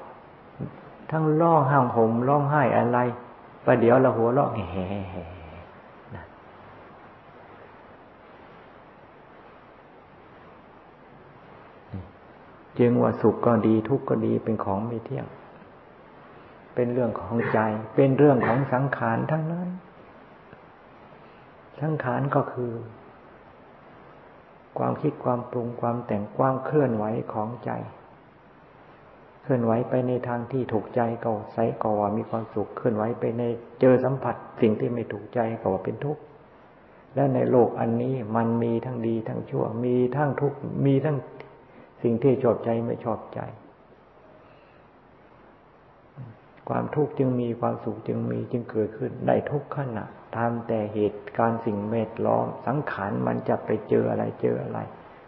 [1.10, 2.98] ทั้งร้องห้างห่มร้องไห้อะไร
[3.64, 4.86] ประเดี๋ยวเราหัวเราะแห่
[12.78, 15.26] จึงว่าสุขก็ดีทุกข์ก็ดีเป็นของไม่เที่ยง
[16.74, 17.58] เป็นเรื่องของใจ
[17.94, 19.68] เป็นเรื่องของสังขารทั้งนั้น
[21.80, 22.72] สังขารก็คือ
[24.78, 27.70] ความคิดความปรุงความแต่งความเคลื่อนไหวของใจ
[29.42, 33.42] เคลื่อนไหวไปในทางที่ถูกใจก็ใส่ก็ว่ามีความสุขเคลื่อนไหวไปใน
[33.80, 36.22] เจอสัมผัส สิ่งที่ไม่ถูกใจก็ว่าเป็นทุกข์
[37.14, 41.16] และในโลกอันนี้มันมีทั้งดีทั้งชั่ว มีทั้งทุกข์มีทั้ง
[42.02, 43.40] สิ่งที่ชอบใจไม่ชอบใจ
[46.68, 50.04] ความทุกข์จึงมีความสุขจึงมีจึงเกิดขึ้นได้ทุกขณะ
[50.36, 54.78] ตามแต่เหตุการสิ่งเมตล้อม สังขารมันจะไปเจออะไรเจออะไร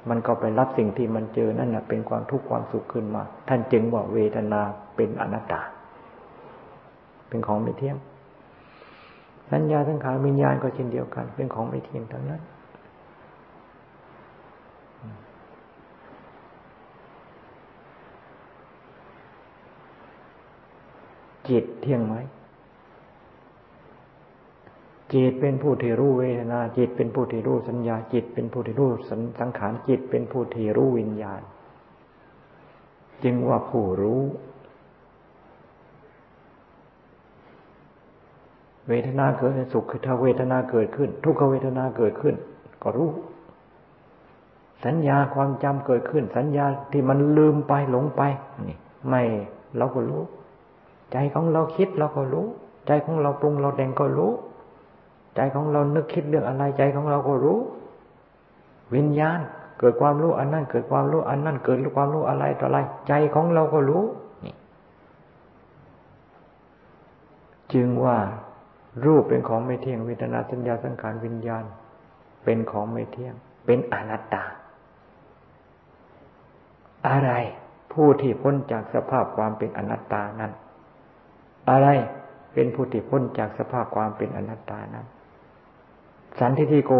[0.09, 4.61] มันก็ไปรับสิ่งที่มันเจอนั่นแหะเป็นความทุกข์ความสุขขึ้นมา ท่านจึงบอกเวทนา
[4.97, 5.61] เป็นอนัตตา
[7.29, 7.97] เป็นของไม่เที่ยง
[9.53, 12.43] สัญญาสังขารวิญญาณก็เช่นเดียวกัน เป็นของไม่เที่ยงทั้งนั้น
[21.51, 22.15] จิตเที่ยงไหม
[25.13, 28.91] จิตเป็นผู้ที่รู้เวทนา จิตเป็นผู้ที่รู้สัญญา จิตเป็นผู้ที่รู้
[29.41, 31.41] สังขารจิตเป็นผู้ที่รู้วิญญาณ
[33.25, 34.23] จึงว่าผู้รู้
[38.89, 42.35] เวทนาเกิดในสุขคือถ้าเวทนาเกิดขึ้น ทุกขเวทนาเกิดขึ้น
[42.83, 43.11] ก็รู้
[44.85, 48.23] สัญญาความจำเกิดขึ้น สัญญาที่มันลืมไปหลงไป
[48.69, 48.79] นี่
[49.09, 49.23] ไม่
[49.77, 50.23] เราก็รู้
[51.13, 52.47] ใจของเราคิดเราก็รู้
[52.87, 54.33] ใจของเราปรุงเราแต่งก็รู้
[55.37, 57.59] ใจของเรานึกคิดเรื่องอะไรใจของเราก็รู้
[58.95, 59.41] วิญญาณ
[59.79, 64.05] เกิดความรู้อันนั้นเกิดความรู้อันนั้นเกิดความรู้อะไรต่ออะไร ใจของเราก็รู้
[64.45, 64.55] นี่
[67.73, 68.19] จึงว่า
[69.05, 71.65] รูปเป็นของไม่เที่ยงเวทนาสัญญาสังขารวิญญาณ
[72.45, 73.35] เป็นของไม่เที่ยง
[73.67, 74.45] เป็นอนัตตา
[77.09, 77.33] อะไร
[77.93, 80.53] ผู้ที่พ้นจากสภาพความเป็นอนัตตานั้น
[81.69, 81.89] อะไร
[82.53, 85.07] เป็นผู้ที่พ้นจากสภาพความเป็นอนัตตานั้น
[86.39, 86.93] สันทิฏฐิโก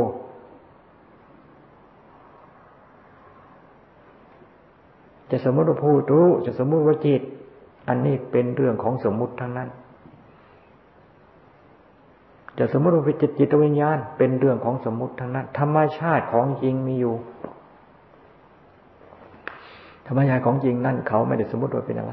[5.31, 7.23] จะสมมติว่าผู้รู้ จะสมมติว่าจิต
[7.89, 9.69] อันนี้เป็นเรื่องของสมมุติทั้งนั้น
[12.59, 17.15] จะสมมติว่าเป็นจิตจิตวิญญาณ เป็นเรื่องของสมมุติทั้งนั้น ธรรมชาติของจริงมีอยู่
[20.07, 22.13] ธรรมชาติของจริงนั่นเขาไม่ได้สมมติว่าเป็นอะไร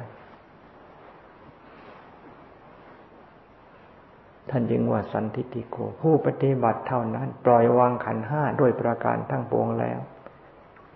[4.49, 9.99] ท่านจึงว่าสันทิติโก ผู้ปฏิบัติเท่านั้น ปล่อยวางขันห้าด้วยประการทั้งปวงแล้ว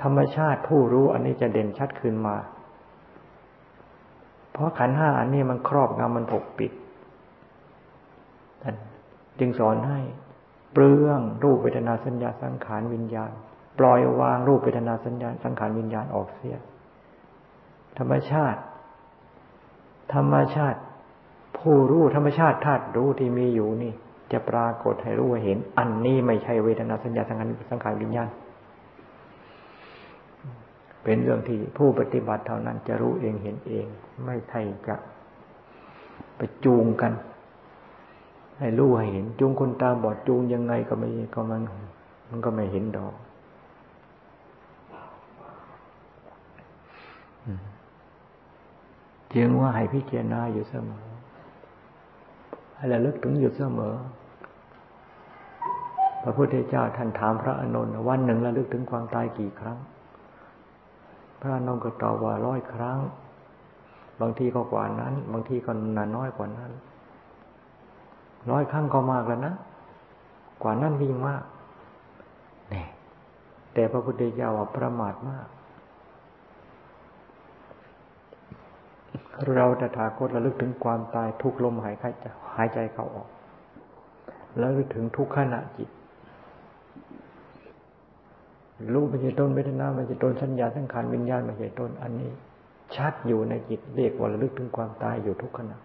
[0.01, 2.35] ธรรมชาติผู้รู้อันนี้จะเด่นชัดขึ้นมา
[4.51, 6.71] เพราะขันห้าอันนี้มันครอบงำมันปกปิด
[8.61, 8.75] ท่าน
[9.39, 9.99] จึงสอนให้
[10.73, 13.31] เปลืองรูปเวทนาสัญญาสังขารวิญญาณ
[13.79, 16.57] ปล่อยวางรูปเวทนาสัญญาสังขารวิญญาณออกเสีย
[17.97, 18.59] ธรรมชาติ
[20.13, 20.79] ธรรมชาติ
[21.61, 23.93] ผู้รู้ธรรมชาติธาตุรู้ที่มีอยู่นี่
[24.31, 28.29] จะปรากฏให้รู้เห็น อันนี้ไม่ใช่เวทนาสัญญาสังขารสังขารวิญญาณ
[31.03, 33.85] เป็นเรื่องที่ผู้ปฏิบัติเท่านั้นจะรู้เองเห็นเอง
[34.25, 34.95] ไม่ใช่จะ
[36.37, 37.13] ไปจูงกัน
[38.59, 41.61] ให้รู้ให้เห็น จูงคนตาบอดจูงยังไงก็ไม่ก็มัน
[42.29, 43.13] มันก็ไม่เห็นดอก
[49.33, 51.10] จึงว่าให้พิจารณาอยู่เสมอ
[52.81, 53.95] ให้ระลึกถึงอยู่เสมอ
[56.23, 59.77] พระพุทธเจ้าท่านถามพระอนุนวันหนึ่งระลึกถึงความตายกี่ครั้ง
[61.41, 62.99] พระอนุนก็ตอบว่าร้อยครั้ง
[64.21, 66.71] บางทีก็กว่านั้น บางทีก็นานน้อยกว่านั้น
[68.51, 69.55] ร้อยครั้งก็มากแล้วนะ
[70.63, 71.43] กว่านั้นยิ่งมาก
[73.73, 75.47] แต่พระพุทธเจ้าว่าประมาทมาก
[79.55, 82.05] เราตถาคตระลึกถึงความตายทุกลมหายใจ
[82.57, 83.27] หายใจเข้าออก
[84.57, 85.89] แล้วลึกถึงทุกขณะจิต
[88.93, 92.29] รู้ไม่ใช่ต้นเวทนาไม่ใช่ต้นสัญญาสังขารวิญญาณไม่ใช่ต้น อันนี้
[92.95, 95.77] ชัดอยู่ในจิตเรียกว่าระลึกถึงความตายอยู่ทุกขณะ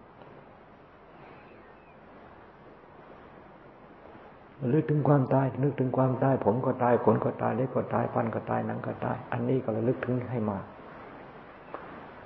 [4.61, 10.57] ระลึกถึงความตายนึกถึงความตายผมก็ตายขนก็ตายเล็บก็ตายฟันก็ตายหนังก็ตาย อันนี้ก็ระลึกถึงให้มา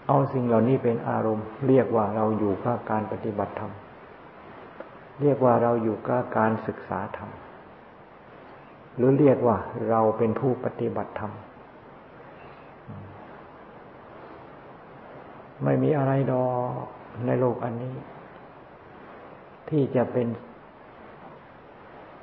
[0.07, 3.71] เอาสิ่งเหล่านี้เป็นอารมณ์ เรียกว่าเราอยู่กับการปฏิบัติธรรม
[5.21, 7.29] เรียกว่าเราอยู่กับการศึกษาธรรม
[8.97, 9.57] หรือเรียกว่า
[9.89, 11.31] เราเป็นผู้ปฏิบัติธรรม
[15.63, 16.43] ไม่มีอะไรดอ
[17.25, 17.95] ในโลกอันนี้
[19.69, 20.27] ที่จะเป็น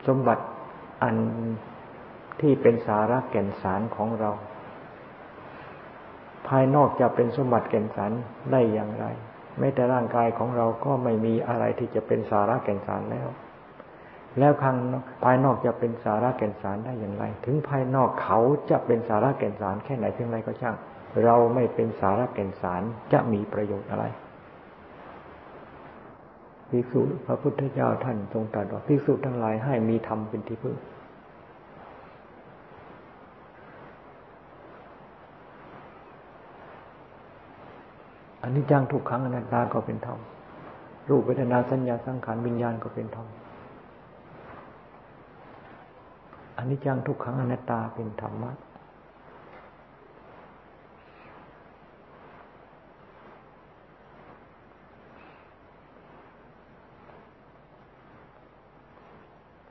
[0.07, 0.45] สมบัติ
[1.03, 1.17] อัน
[2.41, 4.31] ที่เป็นสาระแก่นสารของเรา
[6.49, 8.13] ภายนอกจะเป็นสมบัติแก่นสาร
[8.53, 9.07] ได้อย่างไร
[9.59, 13.29] แม้แต่ร่างกายของเราก็ไม่มีอะไรที่จะเป็นสาระแก่นสารแล้ว
[14.39, 14.77] แล้วข้าง
[15.25, 18.39] ภายนอกจะเป็นสาระแก่นสารได้อย่างไร ถึงภายนอกเขา
[18.71, 20.77] จะเป็นสาระแก่นสารแค่ไหนเพียงไรก็ช่าง
[21.25, 22.83] เราไม่เป็นสาระแก่นสาร
[23.13, 24.05] จะมีประโยชน์อะไร
[26.71, 30.77] ภิกษุพระพุทธเจ้าท่านทรงตรัสว่าภิกษุทั้งหลายให้มีธรรมเป็นที่พึ่ง
[38.49, 40.19] นนี้จังทุกครั้งอนัตตาก็เป็นธรรม
[41.09, 43.27] รูปเวทนาสัญญาสังขารวิญญาณก็เป็นธรรม
[46.57, 48.53] อันนี้จังทุกครั้งอนัตตาเป็นธรรมะ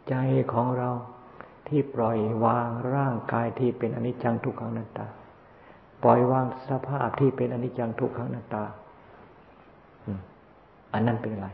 [0.09, 0.15] ใจ
[0.53, 0.89] ของเรา
[1.67, 5.07] ที่ปล่อยวางร่างกายที่เป็นอนิจจังทุกขังนัตตา
[6.03, 8.63] ปล่อยวางสภาพที่เป็นอนิจจังทุกขังนัตตา
[10.93, 11.47] อันนั้นเป็นอะไร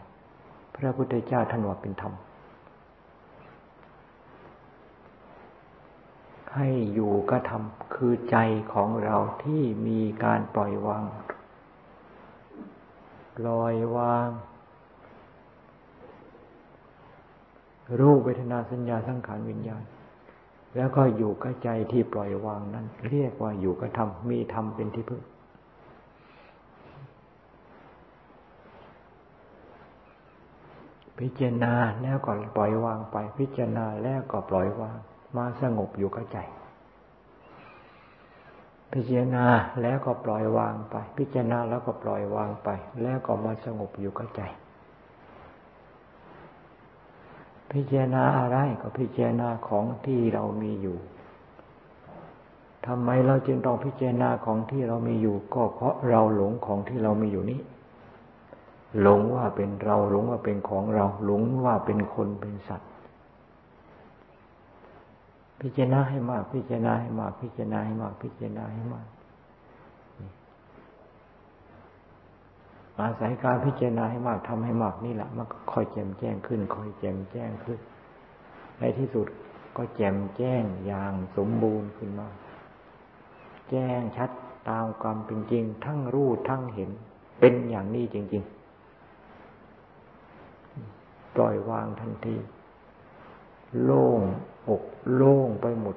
[0.75, 2.13] พระพุทธเจ้าท่านว่าเป็นธรรม
[6.55, 8.37] ให้อยู่ก็ทำคือใจ
[8.73, 11.03] ของเราที่มีการปล่อยวาง
[13.37, 14.27] ปล่อยวาง
[17.99, 19.83] รูปเวทนาสัญญาสังขารวิญญาณ
[20.75, 25.21] แล้วก็อยู่กับใจที่ปล่อยวางนั้น เรียกว่าอยู่กับธรรมมีธรรมเป็นที่พึ่ง
[31.19, 34.97] พิจารณาแล้วก็ปล่อยวางไป พิจารณาแล้วก็ปล่อยวาง
[35.37, 36.37] มาสงบอยู่กับใจ
[38.93, 39.45] พิจารณา
[39.81, 42.69] แล้วก็ปล่อยวางไป พิจารณาแล้วก็ปล่อยวางไป
[43.01, 44.41] แล้วก็มาสงบอยู่กับใจ
[47.73, 50.97] พิจารณาอะไรก็พิจารณาของที่เรามีอยู่
[52.85, 57.61] ทำไมเราจึงต้องพิจารณาของที่เรามีอยู่ ก็เพราะเราหลงของที่เรามีอยู่นี้
[59.01, 62.91] หลงว่าเป็นเราหลงว่าเป็นของเรา หลงว่าเป็นคนเป็นสัตว์
[65.61, 69.07] พิจารณาให้มาก พิจารณาให้มาก พิจารณาให้มาก พิจารณาให้มาก
[72.99, 77.79] อาศัยการพิจารณาให้มากทำให้มากนี่แหละมันก็ค่อยแจ่มแจ้งขึ้นค่อยแจ่มแจ้งขึ้น
[78.79, 79.27] ในที่สุด
[79.77, 82.27] ก็แจ่มแจ้งอย่างสมบูรณ์ขึ้นมา
[83.69, 84.29] แจ้งชัด
[84.69, 86.89] ตามความเป็นจริง ทั้งรู้ทั้งเห็น
[87.39, 88.43] เป็นอย่างนี้จริง
[90.49, 92.35] ๆ ปล่อยวางทันที
[93.83, 94.21] โล่ง
[94.69, 94.83] อก
[95.13, 95.95] โล่งไปหมด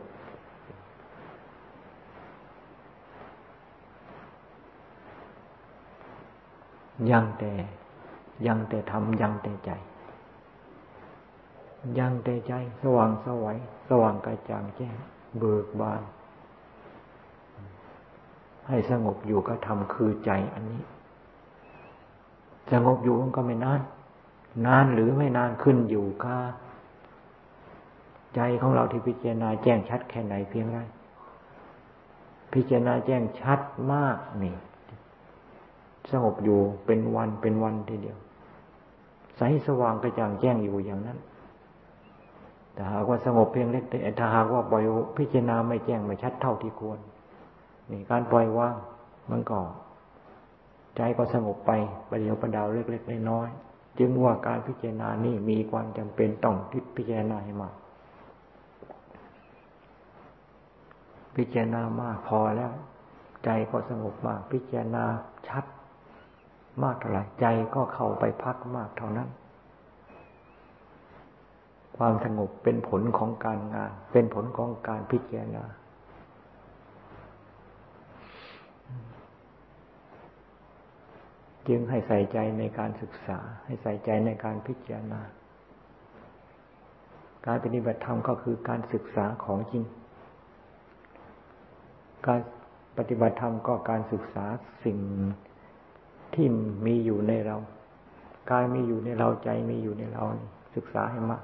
[7.10, 7.52] ยังแต่
[8.46, 9.70] ยังแต่ทำยังแต่ใจ
[11.98, 14.94] ยังแต่ใจ สว่างสวัยสว่างกระจ่างแจ้ง
[15.38, 16.02] เบิกบาน
[18.68, 20.82] ให้สงบอยู่ก็ทำคือใจอันนี้
[22.72, 23.80] สงบอยู่มันก็ไม่นาน
[24.66, 26.52] นานหรือไม่นานขึ้นอยู่กับ
[28.34, 30.78] ใจของเราที่พิจารณาแจ้งชัดแค่ไหนเพียงไร
[32.52, 33.60] พิจารณาแจ้งชัด
[33.92, 34.56] มากนี่
[36.10, 38.18] สงบอยู่เป็นวันเป็นวันทีเดียว
[39.36, 41.18] ใสสว่างกระจ่างแจ้งอยู่อย่างนั้น
[42.72, 44.82] แต่หากว่าสงบเพียงเล็กแต่ถ้าหากว่าปล่อย
[45.18, 46.98] พิจารณาไม่แจ้งไม่ชัดเท่าที่ควร
[47.90, 48.76] นี่การปล่อยว่าง
[49.30, 49.58] มันก็
[50.96, 51.70] ใจก็สงบไป
[52.08, 57.74] ประเดี๋ยวประดาวเล็กๆน้อยๆจึงว่าการพิจารณานี่มีความจำเป็นต้องทิพิจารณาให้มาก
[61.36, 62.72] พิจารณามากพอแล้ว
[63.44, 65.04] ใจก็สงบมาก พิจารณา
[65.48, 65.64] ชัด
[66.82, 69.28] มากเท่าไหร่ใจก็เข้าไปพักมากเท่านั้น
[71.96, 75.64] ความสงบเป็นผลของการงาน เป็นผลของการพิจารณา
[81.68, 85.20] จึงให้ใส่ใจในการศึกษา ให้ใส่ใจในการพิจารณา
[87.46, 89.84] การปฏิบัติธรรมก็คือการศึกษาของจริง
[92.26, 92.40] การ
[92.98, 94.44] ปฏิบัติธรรมก็การศึกษา
[94.84, 94.98] สิ่ง
[96.34, 96.46] ที่
[96.86, 97.56] มีอยู่ในเรา
[98.50, 100.22] กายมีอยู่ในเราใจมีอยู่ในเรา
[100.74, 101.42] ศึกษาให้มาก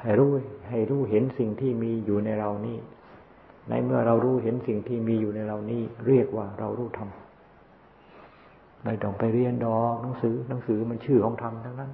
[0.00, 0.30] ให้รู้
[0.68, 2.78] ให้รู้เห็นสิ่งที่มีอยู่ในเรานี่
[3.68, 7.08] ในเมื่อเรารู้เห็นสิ่งที่มีอยู่ในเรานี่ เรียกว่าเรารู้ธรรม
[8.84, 11.90] ไม่ต้องไปเรียนดอกหนังสือ หนังสือมันชื่อของธรรมทั้งนั้น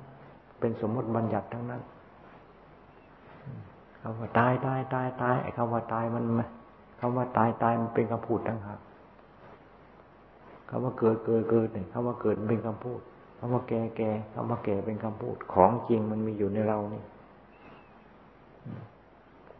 [0.60, 1.82] เป็นสมมติบัญญัติทั้งนั้น
[4.00, 6.24] คำว่าตายตายตายตายไอ้คำว่าตายมัน
[7.00, 8.78] คำว่าตายตายมันเป็นคำพูดต่างหาก
[10.68, 13.00] คำว่าเกิดเกิดเกิดเนี่ยคำว่าเกิดเป็นคำพูด
[13.38, 17.02] คำว่าแก่แก่คำว่าแก่เป็นคำพูด ของจริงมันมีอยู่ในเรานี่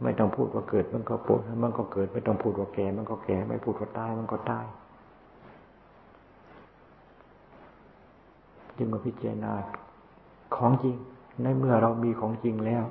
[0.03, 4.65] ไม่ต้องพูดว่าเกิดมันก็พูดมันก็เกิด ไม่ต้องพูดว่าแก่ มันก็แก่ ไม่พูดว่าตายมันก็ตาย
[8.77, 9.53] จึงมาพิจารณา
[10.55, 10.95] ของจริง
[11.43, 12.83] ในเมื่อเรามีของจริงแล้ว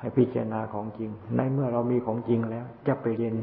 [0.00, 3.34] ให้พิจารณาของจริง ในเมื่อเรามีของจริงแล้ว จะไปเรียน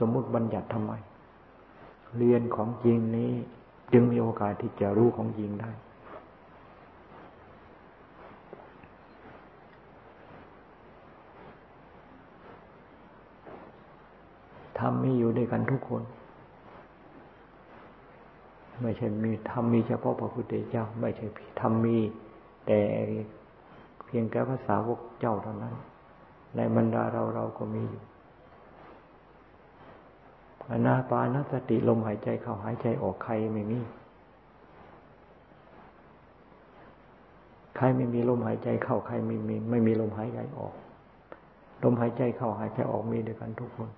[0.00, 0.92] สมมุติบัญญัติทำไม
[2.16, 3.32] เรียนของจริงนี้
[3.92, 5.70] จึงมีโอกาสที่จะรู้ของจริงได้
[14.78, 16.02] ทำมีอยู่ด้วยกันทุกคน
[18.82, 21.26] ไม่ใช่มีธรรมมีเฉพาะพระพุทธเจ้า ไม่ใช่
[21.60, 21.98] ธรรมมี
[22.66, 22.80] แต่
[24.04, 25.74] เพียงแค่ภาษาวกเจ้าเท่านั้น
[26.56, 28.02] ในบรรดาเราเราก็มีอยู่
[30.70, 33.80] อนาปานสติลมหายใจเข้าหายใจออกใครไม่มี
[37.76, 40.74] ใครไม่มีลมหายใจเข้าใครไม่มี ไม่มีลมหายใจออก
[41.82, 43.90] ลมหายใจเข้าหายใจออกมีด้วยกันทุกคน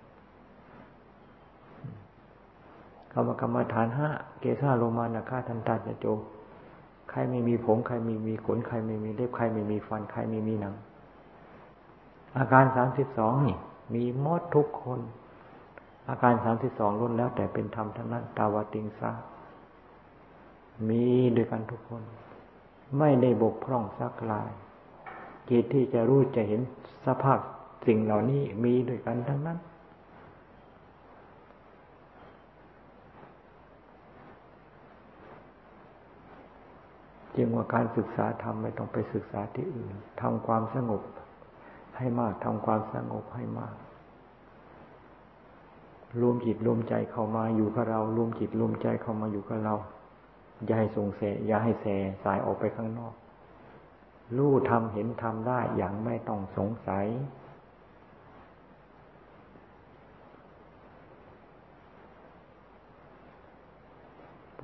[3.12, 4.08] คำว่ากรรมฐานห้า
[4.40, 6.06] เกซ่าโลมานาคาทันตาจะโจ
[7.10, 10.74] ใครไม่มีผม ใครไม่มีขน ใครไม่มีเล็บ ใครไม่มีฟัน ใครไม่มีหนัง
[12.38, 13.56] อาการสามสิบสองนี่
[13.94, 15.00] มีมดทุกคน
[16.11, 19.12] อาการสามสิบสองล้นแล้ว แต่เป็นธรรมทั้งนั้นตาวติงซา
[20.88, 21.04] มี
[21.36, 22.02] ด้วยกันทุกคน
[22.98, 24.50] ไม่ได้บกพร่องสักลาย
[25.48, 26.61] กิจที่จะรู้จะเห็น
[27.06, 27.38] สภาพ
[27.86, 29.58] สิ่งเหล่านี้มีด้วยกันทั้งนั้น
[37.36, 41.02] จึงว่าการศึกษาธรรมไม่ต้องไปศึกษาที่อื่นทำความสงบ
[41.96, 43.74] ให้มากทำความสงบให้มาก
[46.20, 49.74] รวมจิตรวมใจเข้ามาอยู่กับเรา รวมจิตรวมใจเข้ามาอยู่กับเรา
[50.64, 51.86] อย่าให้ส่งเสอย่าให้แส
[52.24, 53.14] สายออกไปข้างนอก
[54.36, 57.06] รู้ทำเห็นทำได้อย่างไม่ต้องสงสัย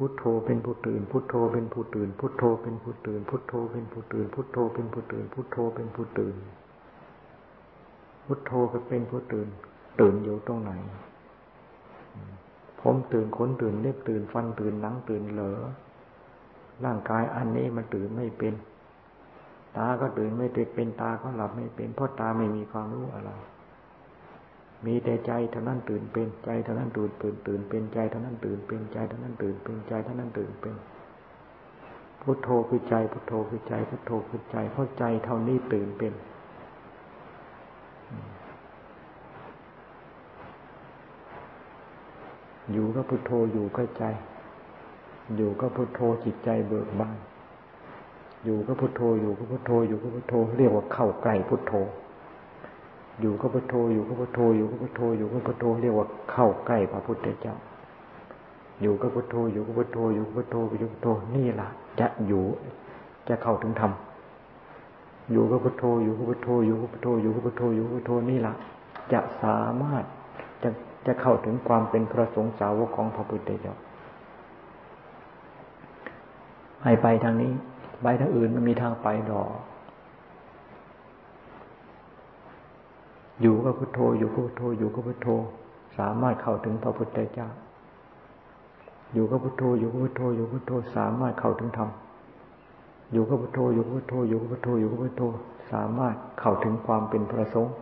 [0.01, 6.35] พุทโธเป็นผู้ตื่น พุทโธเป็นผู้ตื่น พุทโธเป็นผู้ตื่น พุทโธเป็นผู้ตื่น พุทโธเป็นผู้ตื่น พุทโธเป็นผู้ตื่น
[8.27, 9.49] พุทโธก็เป็นผู้ตื่น
[10.01, 10.73] ตื่นอยู่ตรงไหน
[12.81, 15.59] ผมตื่นขนตื่นเล็บตื่นฟันตื่นหนังตื่นเหลอ
[16.85, 18.55] ร่างกายอันนี้มันตื่นไม่เป็น
[19.77, 23.31] ตาก็ตื่นไม่เป็นตาก็หลับไม่เป็น เพราะตาไม่มีความรู้อะไร
[24.87, 30.75] มีแต่ใจเท่านั้นตื่นเป็นใจเท่านั้นตื่นตื่นตื่นเป็นใจเท่านั้นตื่นเป็นใจเท่านั้นตื่นเป็นใจเท่านั้นตื่นเป็น
[32.23, 36.13] พุทโธคือใจพุทโธคือใจพุทโธคือใจเพราะใจเท่านี้ตื่นเป็น
[42.73, 44.05] อยู่ก็พุทโธอยู่ก็ใจ
[45.37, 47.17] อยู่ก็พุทโธจิตใจเบิกบาน
[48.45, 51.75] อยู่ก็พุทโธอยู่ก็พุทโธอยู่ก็พุทโธเรียกว่าเข้าใกล้พุทโธ
[53.21, 57.57] อยู่ก็พุทโธอยู่ก็พุทโธอยู่ก็พุทโธอยู่ก็พุทโธเรียกว่าเข้าใกล้พระพุทธเจ้า
[58.83, 61.69] อยู่ก็พุทโธอยู่ก็พุทโธอยู่ก็พุทโธอยู่ก็พุทโธนี่ล่ะ
[62.01, 62.45] จะอยู่
[63.29, 63.93] จะเข้าถึงธรรม
[65.33, 68.55] อยู่ก็พุทโธอยู่ก็พุทโธอยู่ก็พุทโธอยู่ก็พุทโธอยู่ก็พุทโธนี่ล่ะ
[69.13, 70.05] จะสามารถ
[71.07, 73.75] จะเข้าถึงความเป็นพระสงฆ์สาวกของพระพุทธเจ้า
[76.85, 77.53] ให้ไปทางนี้
[78.03, 79.51] ไปทางอื่นมันมีทางไปดอก
[83.43, 85.29] อยู่กับพุทโธ อยู่กับพุทโธ อยู่กับพุทโธ
[85.99, 87.49] สามารถเข้าถึงพระพุทธเจ้า
[89.15, 91.91] อยู่กับพุทโธ อยู่กับพุทโธ อยู่กับพุทโธ สามารถเข้าถึงธรรม
[93.13, 95.23] อยู่กับพุทโธ อยู่กับพุทโธ อยู่กับพุทโธ อยู่กับพุทโธ
[95.73, 97.75] สามารถเข้าถึงความเป็นพระสงฆ์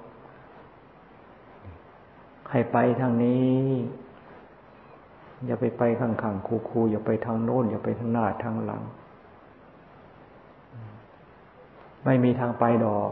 [2.55, 3.62] ให้ไปทางนี้
[5.46, 8.82] อย่าไปไปข้างๆคูๆอย่าไปทางโน้น อย่าไปทางหน้าทางหลัง
[12.05, 13.11] ไม่มีทางไปดอก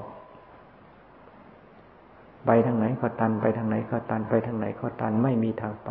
[2.46, 5.90] ไปทางไหนก็ตัน ไปทางไหนก็ตัน ไปทางไหนก็ตัน ไม่มีทางไป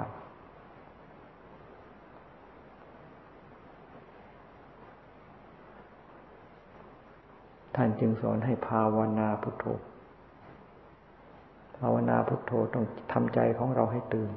[7.76, 9.66] ท่านจึงสอนให้ภาวนาพุทโธ
[11.82, 14.32] ภาวนาพุทโธต้องทำใจของเราให้ตื่น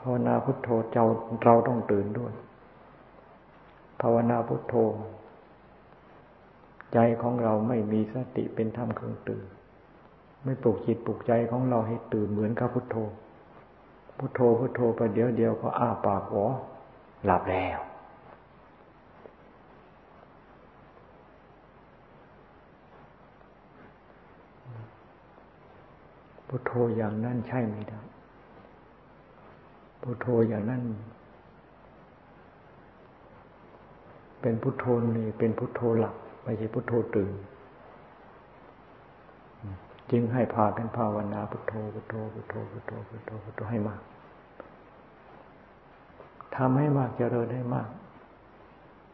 [0.00, 1.06] ภาวนาพุทโธเจ้า
[1.44, 2.32] เราต้องตื่นด้วย
[4.00, 4.74] ภาวนาพุทโธ
[6.92, 9.44] ใจของเราไม่มีสติเป็นธรรมเครื่องตื่น
[10.44, 12.96] ไม่ปลุกจิตปลุกใจของเราให้ตื่นเหมือนกับพุทโธ
[14.18, 16.48] พุทโธพุทโธไปเดี๋ยวเดียวก็อ้าปากหัว
[17.24, 17.78] หลับแล้ว
[26.56, 28.00] พุทโธอย่างนั้นใช่ไม่ได้
[30.02, 30.82] พุทโธอย่างนั้น
[34.40, 34.84] เป็นพุทโธ
[35.16, 37.32] นี่เป็นพุทโธหลับไม่ใช่พุทโธตื่น
[40.10, 44.00] จึงให้พากันภาวนาพุทโธพุทโธพุทโธพุทโธพุทโธพุทโธให้มาก
[46.56, 47.88] ทำให้มากเจริญให้มาก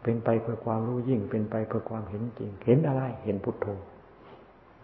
[0.02, 3.66] เป็นไปเพื่อความรู้ยิ่ง เป็นไปเพื่อความเห็นจริง เห็นอะไรเห็นพุทโธ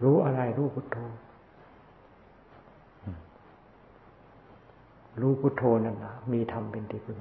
[0.03, 0.99] รู้อะไรรู้พุทโธ
[5.21, 7.17] รู้พุทโธนั่นนะมีธรรมเป็นที่พึ่ง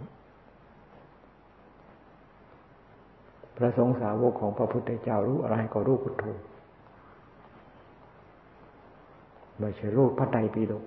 [3.57, 6.25] พระสงฆ์สาวกของพระพุทธเจ้ารู้อะไรก็รู้พุทโธ
[9.59, 10.85] ไม่ใช่รู้พระไตรปิฎก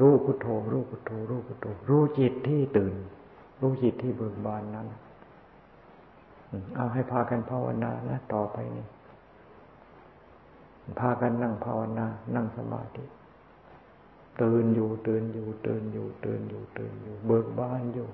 [0.00, 2.94] รู้พุทโธรู้พุทโธรู้พุทโธรู้จิตที่ตื่น
[3.60, 4.86] รู้จิตที่เบิกบานนั้น
[6.76, 8.86] เอาให้พากันภาวนานะต่อไปนี่
[11.00, 13.04] พากันนั่งภาวนา นั่งสมาธิ
[14.42, 18.08] ตื่นอยู่ตื่นอยู่ตื่นอยู่ตื่นอยู่ตื่นอยู่ เบิกบานอยู่